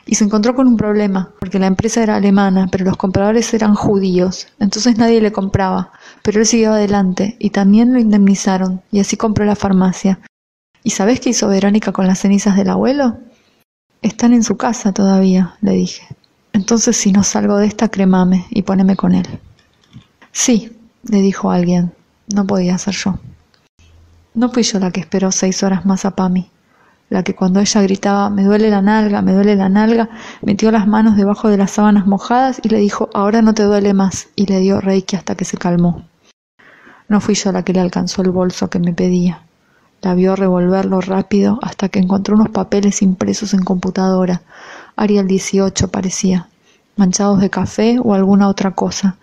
[0.06, 3.74] Y se encontró con un problema, porque la empresa era alemana, pero los compradores eran
[3.74, 5.92] judíos, entonces nadie le compraba,
[6.24, 10.20] pero él siguió adelante y también lo indemnizaron, y así compró la farmacia,
[10.84, 13.18] ¿Y sabés qué hizo Verónica con las cenizas del abuelo?
[14.02, 16.06] Están en su casa todavía, le dije.
[16.52, 19.26] Entonces si no salgo de esta, cremame y poneme con él.
[20.34, 21.94] Sí, le dijo alguien.
[22.34, 23.18] No podía ser yo.
[24.34, 26.50] No fui yo la que esperó seis horas más a Pami,
[27.10, 30.10] la que cuando ella gritaba me duele la nalga, me duele la nalga,
[30.42, 33.94] metió las manos debajo de las sábanas mojadas y le dijo ahora no te duele
[33.94, 36.04] más y le dio reiki hasta que se calmó.
[37.08, 39.44] No fui yo la que le alcanzó el bolso que me pedía.
[40.04, 44.42] La vio revolverlo rápido hasta que encontró unos papeles impresos en computadora.
[44.98, 46.50] Arial 18 parecía,
[46.98, 49.16] manchados de café o alguna otra cosa,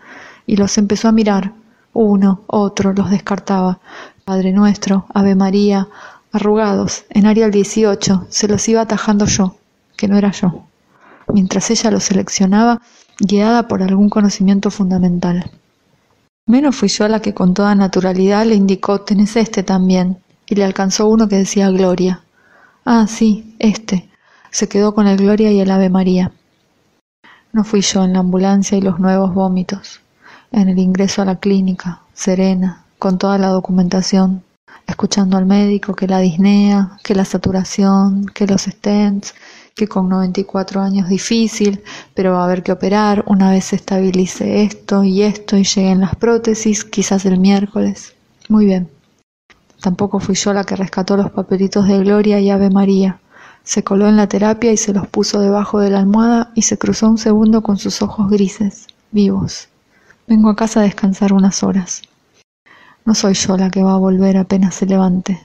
[0.47, 1.53] y los empezó a mirar.
[1.93, 3.79] Uno, otro, los descartaba.
[4.25, 5.87] Padre Nuestro, Ave María,
[6.33, 9.57] arrugados, en Arial 18, se los iba atajando yo,
[9.99, 10.63] que no era yo,
[11.29, 12.81] mientras ella los seleccionaba,
[13.19, 15.51] guiada por algún conocimiento fundamental.
[16.47, 20.17] Menos fui yo la que con toda naturalidad le indicó, tenés este también,
[20.51, 22.23] y le alcanzó uno que decía Gloria.
[22.85, 24.11] Ah, sí, este.
[24.51, 26.33] Se quedó con el Gloria y el Ave María.
[27.53, 30.01] No fui yo en la ambulancia y los nuevos vómitos,
[30.51, 34.43] en el ingreso a la clínica, serena, con toda la documentación,
[34.89, 39.35] escuchando al médico que la disnea, que la saturación, que los stents,
[39.77, 41.81] que con 94 años difícil,
[42.13, 46.01] pero va a haber que operar una vez se estabilice esto y esto y lleguen
[46.01, 48.15] las prótesis, quizás el miércoles.
[48.49, 49.00] Muy bien.
[49.81, 53.19] Tampoco fui yo la que rescató los papelitos de Gloria y Ave María.
[53.63, 56.79] Se coló en la terapia y se los puso debajo de la almohada y se
[56.79, 59.69] cruzó un segundo con sus ojos grises, vivos.
[60.27, 62.03] Vengo a casa a descansar unas horas.
[63.05, 65.41] No soy yo la que va a volver apenas se levante.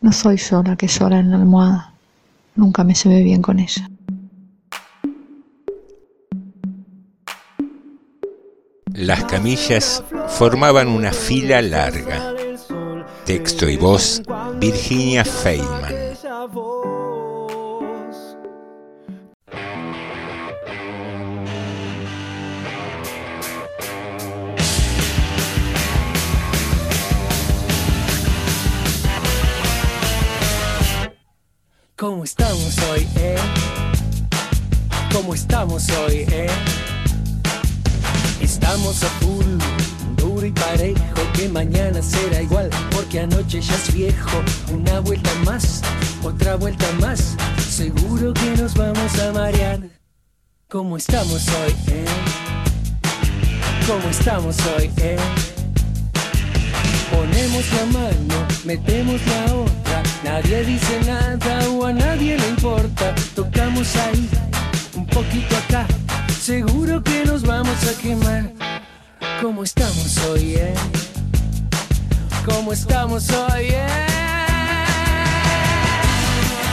[0.00, 1.94] No soy yo la que llora en la almohada.
[2.56, 3.88] Nunca me llevé bien con ella.
[8.92, 12.33] Las camillas formaban una fila larga.
[13.24, 14.22] Texto y voz,
[14.58, 15.94] Virginia Feynman.
[31.96, 33.36] ¿Cómo estamos hoy, eh?
[35.10, 36.46] ¿Cómo estamos hoy, eh?
[38.42, 39.58] Estamos a full,
[40.24, 44.42] duro y parejo, que mañana será igual, porque anoche ya es viejo.
[44.72, 45.82] Una vuelta más,
[46.22, 47.36] otra vuelta más,
[47.68, 49.80] seguro que nos vamos a marear.
[50.68, 52.04] ¿Cómo estamos hoy, eh?
[53.86, 55.16] ¿Cómo estamos hoy, eh?
[57.10, 63.14] Ponemos la mano, metemos la otra, nadie dice nada o a nadie le importa.
[63.36, 64.28] Tocamos ahí,
[64.96, 65.86] un poquito acá,
[66.40, 68.63] seguro que nos vamos a quemar.
[69.44, 70.72] ¿Cómo estamos hoy, eh?
[72.46, 73.86] ¿Cómo estamos hoy, eh?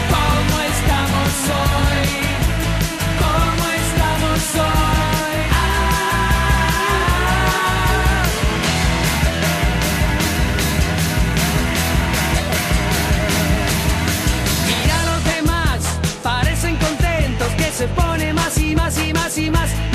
[0.07, 2.07] ¿Cómo estamos hoy?
[3.19, 5.41] ¿Cómo estamos hoy?
[14.65, 15.80] Mira los demás,
[16.24, 19.91] parecen contentos que se pone más y más y más y más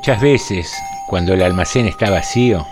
[0.00, 0.72] Muchas veces,
[1.06, 2.66] cuando el almacén está vacío,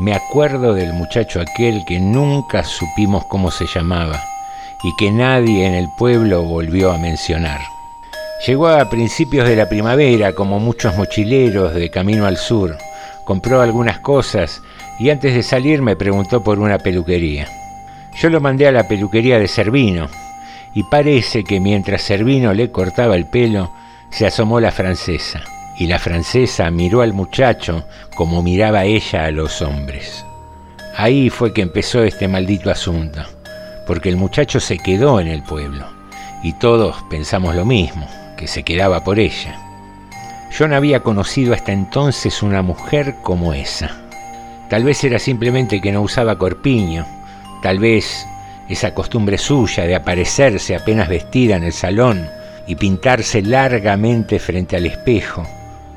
[0.00, 4.20] me acuerdo del muchacho aquel que nunca supimos cómo se llamaba
[4.82, 7.60] y que nadie en el pueblo volvió a mencionar.
[8.44, 12.76] Llegó a principios de la primavera como muchos mochileros de camino al sur,
[13.24, 14.60] compró algunas cosas
[14.98, 17.46] y antes de salir me preguntó por una peluquería.
[18.20, 20.08] Yo lo mandé a la peluquería de Servino
[20.74, 23.70] y parece que mientras Servino le cortaba el pelo,
[24.10, 25.44] se asomó la francesa
[25.78, 30.24] y la francesa miró al muchacho como miraba ella a los hombres.
[30.96, 33.20] Ahí fue que empezó este maldito asunto,
[33.86, 35.86] porque el muchacho se quedó en el pueblo
[36.42, 38.06] y todos pensamos lo mismo,
[38.36, 39.58] que se quedaba por ella.
[40.56, 43.90] Yo no había conocido hasta entonces una mujer como esa.
[44.68, 47.06] Tal vez era simplemente que no usaba corpiño,
[47.62, 48.26] tal vez
[48.68, 52.28] esa costumbre suya de aparecerse apenas vestida en el salón
[52.66, 55.46] y pintarse largamente frente al espejo,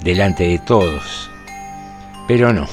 [0.02, 1.30] delante de todos.
[2.28, 2.68] Pero no,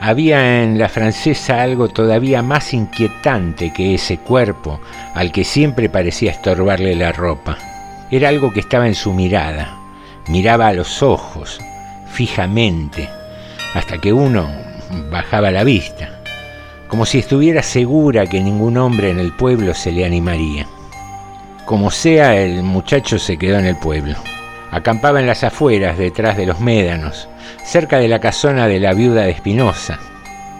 [0.00, 4.80] había en la francesa algo todavía más inquietante que ese cuerpo
[5.14, 7.56] al que siempre parecía estorbarle la ropa.
[8.10, 9.76] Era algo que estaba en su mirada.
[10.28, 11.60] Miraba a los ojos,
[12.10, 13.08] fijamente,
[13.74, 14.48] hasta que uno
[15.10, 16.20] bajaba la vista,
[16.88, 20.66] como si estuviera segura que ningún hombre en el pueblo se le animaría.
[21.64, 24.16] Como sea, el muchacho se quedó en el pueblo.
[24.76, 27.30] Acampaba en las afueras, detrás de los médanos,
[27.64, 29.98] cerca de la casona de la viuda de Espinosa.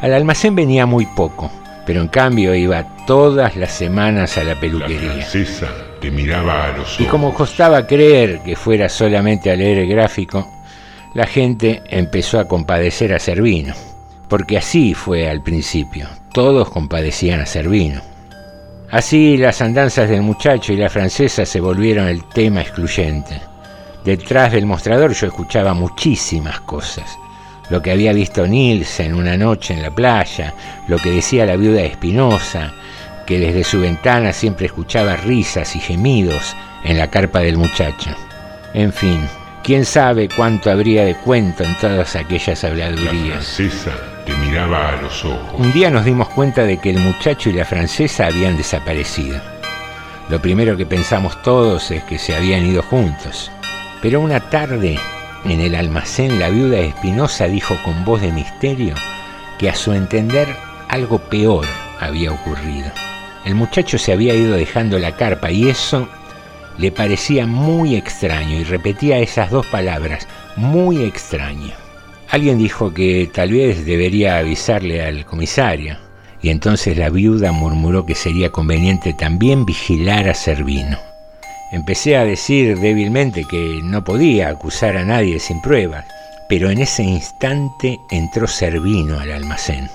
[0.01, 1.53] Al almacén venía muy poco,
[1.85, 5.09] pero en cambio iba todas las semanas a la peluquería.
[5.09, 5.69] La francesa
[6.01, 7.01] te miraba a los ojos.
[7.01, 10.51] Y como costaba creer que fuera solamente a leer el gráfico,
[11.13, 13.75] la gente empezó a compadecer a Servino,
[14.29, 18.01] porque así fue al principio, todos compadecían a Servino.
[18.91, 23.43] Así las andanzas del muchacho y la francesa se volvieron el tema excluyente.
[24.07, 27.19] Detrás del mostrador yo escuchaba muchísimas cosas.
[27.71, 30.55] Lo que había visto Nielsen una noche en la playa,
[30.87, 32.73] lo que decía la viuda Espinosa,
[33.27, 36.55] que desde su ventana siempre escuchaba risas y gemidos
[36.85, 38.11] en la carpa del muchacho.
[38.75, 39.27] En fin,
[39.65, 43.11] quién sabe cuánto habría de cuento en todas aquellas habladurías.
[43.11, 43.91] La francesa
[44.25, 45.59] te miraba a los ojos.
[45.59, 49.41] Un día nos dimos cuenta de que el muchacho y la francesa habían desaparecido.
[50.29, 53.51] Lo primero que pensamos todos es que se habían ido juntos.
[54.03, 54.99] Pero una tarde,
[55.45, 58.95] en el almacén, la viuda Espinosa dijo con voz de misterio
[59.59, 60.49] que a su entender
[60.89, 61.67] algo peor
[62.01, 62.91] había ocurrido.
[63.45, 66.09] El muchacho se había ido dejando la carpa y eso
[66.79, 71.73] le parecía muy extraño y repetía esas dos palabras, muy extraño.
[72.29, 75.97] Alguien dijo que tal vez debería avisarle al comisario
[76.43, 80.99] y entonces la viuda murmuró que sería conveniente también vigilar a Servino.
[81.73, 86.05] Empecé a decir débilmente que no podía acusar a nadie sin pruebas,
[86.49, 89.91] pero en ese instante entró Servino al almacén.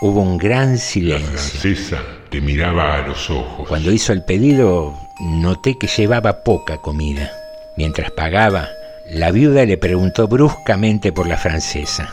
[0.00, 1.30] Hubo un gran silencio.
[1.32, 3.68] La francesa te miraba a los ojos.
[3.68, 7.30] Cuando hizo el pedido, noté que llevaba poca comida.
[7.76, 8.68] Mientras pagaba,
[9.10, 12.08] la viuda le preguntó bruscamente por la francesa.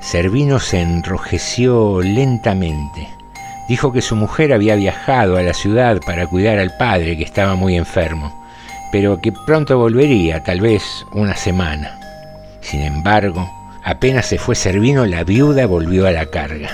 [0.00, 3.08] Servino se enrojeció lentamente.
[3.68, 7.56] Dijo que su mujer había viajado a la ciudad para cuidar al padre que estaba
[7.56, 8.32] muy enfermo,
[8.92, 11.98] pero que pronto volvería, tal vez una semana.
[12.60, 13.50] Sin embargo,
[13.82, 16.70] apenas se fue Servino, la viuda volvió a la carga.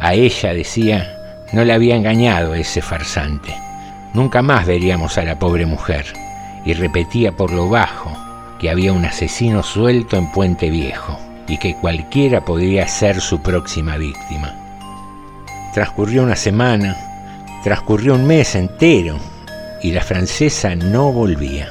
[0.00, 1.16] A ella, decía,
[1.52, 3.54] no le había engañado ese farsante.
[4.14, 6.06] Nunca más veríamos a la pobre mujer.
[6.64, 8.10] Y repetía por lo bajo
[8.58, 13.96] que había un asesino suelto en Puente Viejo y que cualquiera podría ser su próxima
[13.96, 14.65] víctima.
[15.76, 16.96] Transcurrió una semana,
[17.62, 19.18] transcurrió un mes entero
[19.82, 21.68] y la francesa no volvía.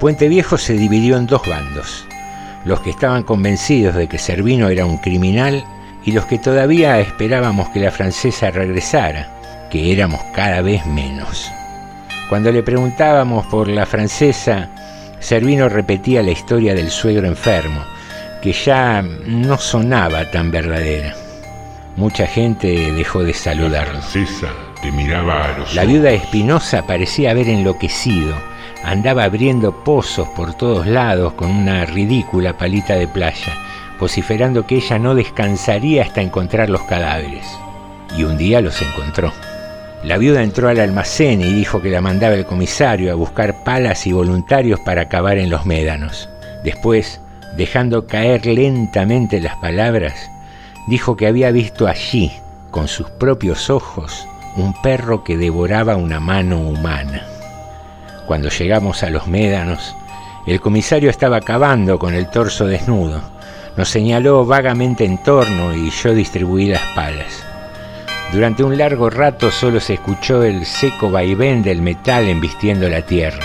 [0.00, 2.04] Puente Viejo se dividió en dos bandos,
[2.64, 5.64] los que estaban convencidos de que Servino era un criminal
[6.04, 11.48] y los que todavía esperábamos que la francesa regresara, que éramos cada vez menos.
[12.28, 14.68] Cuando le preguntábamos por la francesa,
[15.20, 17.84] Servino repetía la historia del suegro enfermo,
[18.42, 21.14] que ya no sonaba tan verdadera.
[21.96, 23.94] Mucha gente dejó de saludarlo.
[23.94, 24.48] La francesa
[24.82, 28.34] te miraba a los La viuda Espinosa parecía haber enloquecido.
[28.84, 33.54] Andaba abriendo pozos por todos lados con una ridícula palita de playa,
[33.98, 37.46] vociferando que ella no descansaría hasta encontrar los cadáveres.
[38.14, 39.32] Y un día los encontró.
[40.04, 44.06] La viuda entró al almacén y dijo que la mandaba el comisario a buscar palas
[44.06, 46.28] y voluntarios para acabar en los médanos.
[46.62, 47.22] Después,
[47.56, 50.30] dejando caer lentamente las palabras,
[50.86, 52.32] dijo que había visto allí,
[52.70, 54.26] con sus propios ojos,
[54.56, 57.26] un perro que devoraba una mano humana.
[58.26, 59.94] Cuando llegamos a los médanos,
[60.46, 63.20] el comisario estaba cavando con el torso desnudo.
[63.76, 67.44] Nos señaló vagamente en torno y yo distribuí las palas.
[68.32, 73.44] Durante un largo rato solo se escuchó el seco vaivén del metal embistiendo la tierra.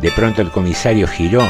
[0.00, 1.42] De pronto el comisario giró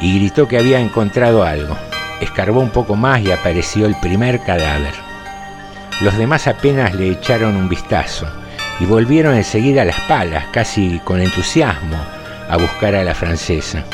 [0.00, 1.76] y gritó que había encontrado algo.
[2.20, 4.94] Escarbó un poco más y apareció el primer cadáver.
[6.00, 8.26] Los demás apenas le echaron un vistazo
[8.80, 11.96] y volvieron enseguida a las palas, casi con entusiasmo,
[12.48, 13.84] a buscar a la francesa.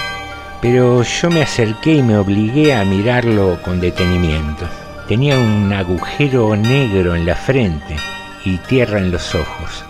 [0.61, 4.67] Pero yo me acerqué y me obligué a mirarlo con detenimiento.
[5.09, 7.97] Tenía un agujero negro en la frente
[8.45, 9.85] y tierra en los ojos.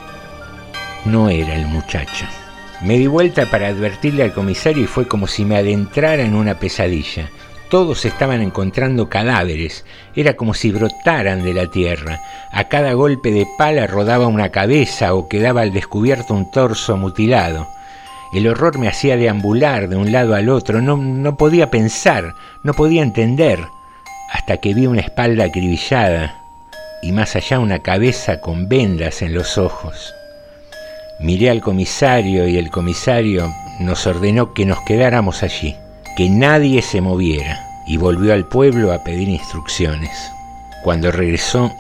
[1.05, 2.27] No era el muchacho.
[2.83, 6.59] Me di vuelta para advertirle al comisario y fue como si me adentrara en una
[6.59, 7.29] pesadilla.
[7.71, 9.85] Todos estaban encontrando cadáveres,
[10.17, 12.21] era como si brotaran de la tierra.
[12.51, 17.69] A cada golpe de pala rodaba una cabeza o quedaba al descubierto un torso mutilado.
[18.33, 22.75] El horror me hacía deambular de un lado al otro, no, no podía pensar, no
[22.75, 23.61] podía entender,
[24.33, 26.43] hasta que vi una espalda acribillada
[27.03, 30.13] y más allá una cabeza con vendas en los ojos.
[31.21, 33.49] Miré al comisario y el comisario
[33.79, 35.77] nos ordenó que nos quedáramos allí,
[36.17, 40.33] que nadie se moviera, y volvió al pueblo a pedir instrucciones.
[40.83, 41.73] Cuando regresó,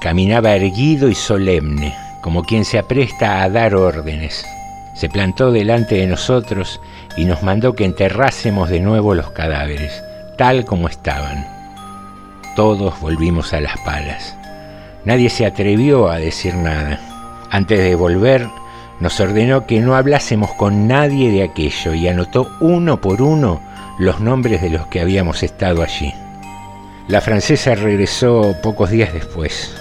[0.00, 4.44] caminaba erguido y solemne, como quien se apresta a dar órdenes.
[4.94, 6.80] Se plantó delante de nosotros
[7.16, 10.02] y nos mandó que enterrásemos de nuevo los cadáveres,
[10.36, 11.46] tal como estaban.
[12.56, 14.36] Todos volvimos a las palas.
[15.04, 17.00] Nadie se atrevió a decir nada.
[17.50, 18.46] Antes de volver,
[19.00, 23.60] nos ordenó que no hablásemos con nadie de aquello y anotó uno por uno
[23.98, 26.12] los nombres de los que habíamos estado allí.
[27.08, 29.74] La francesa regresó pocos días después.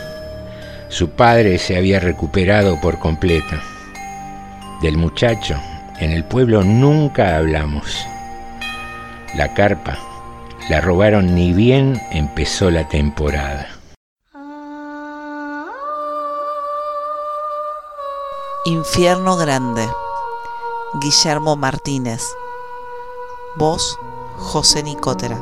[0.89, 3.55] Su padre se había recuperado por completo.
[4.81, 5.55] Del muchacho,
[5.99, 8.05] en el pueblo nunca hablamos.
[9.35, 9.97] La carpa
[10.69, 13.80] la robaron ni bien empezó la temporada.
[18.65, 19.89] Infierno Grande.
[21.01, 22.21] Guillermo Martínez.
[23.55, 23.97] Voz
[24.37, 25.41] José Nicotera.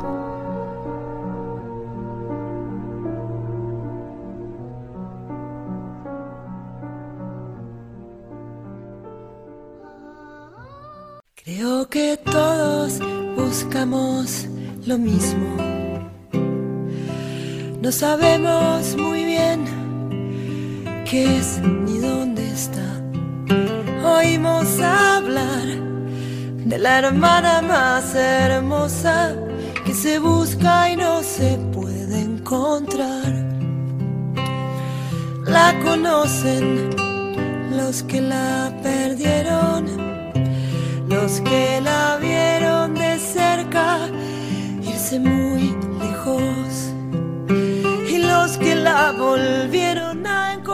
[11.43, 12.99] Creo que todos
[13.35, 14.47] buscamos
[14.85, 15.57] lo mismo.
[17.81, 19.65] No sabemos muy bien
[21.03, 23.08] qué es ni dónde está.
[24.17, 25.67] Oímos hablar
[26.65, 29.35] de la hermana más hermosa
[29.85, 33.31] que se busca y no se puede encontrar.
[35.45, 36.89] La conocen
[37.77, 39.85] los que la perdieron,
[41.07, 43.99] los que la vieron de cerca
[44.81, 46.78] irse muy lejos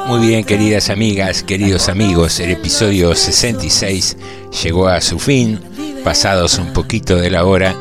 [0.07, 4.17] Muy bien, queridas amigas, queridos amigos, el episodio 66
[4.63, 5.59] llegó a su fin.
[6.03, 7.75] Pasados un poquito de la hora,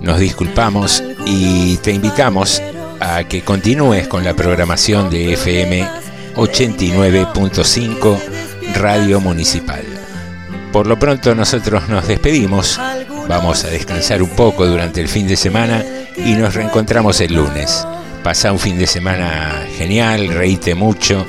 [0.00, 2.60] nos disculpamos y te invitamos
[2.98, 5.88] a que continúes con la programación de FM
[6.34, 8.18] 89.5
[8.74, 9.84] Radio Municipal.
[10.72, 12.80] Por lo pronto nosotros nos despedimos,
[13.28, 15.84] vamos a descansar un poco durante el fin de semana
[16.16, 17.86] y nos reencontramos el lunes.
[18.22, 21.26] Pasa un fin de semana genial, reíte mucho,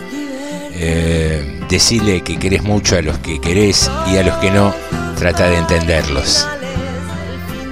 [0.73, 4.73] eh, decirle que querés mucho a los que querés y a los que no,
[5.17, 6.47] trata de entenderlos.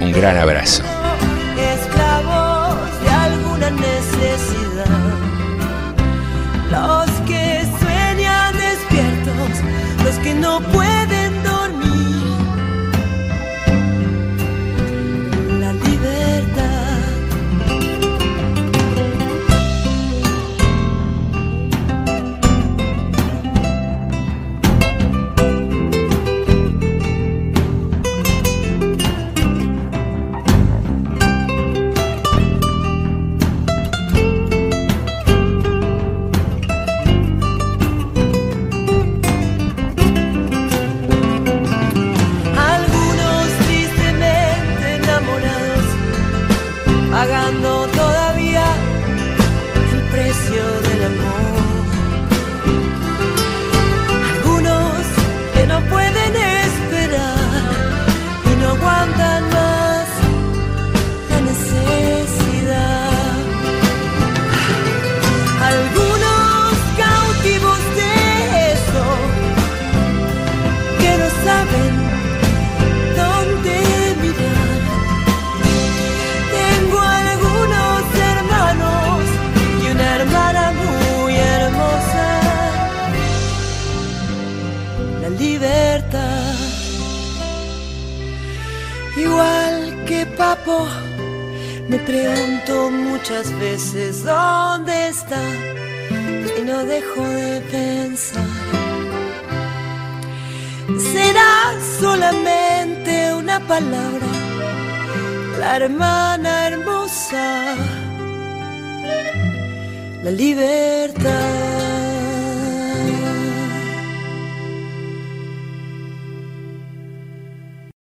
[0.00, 0.99] Un gran abrazo.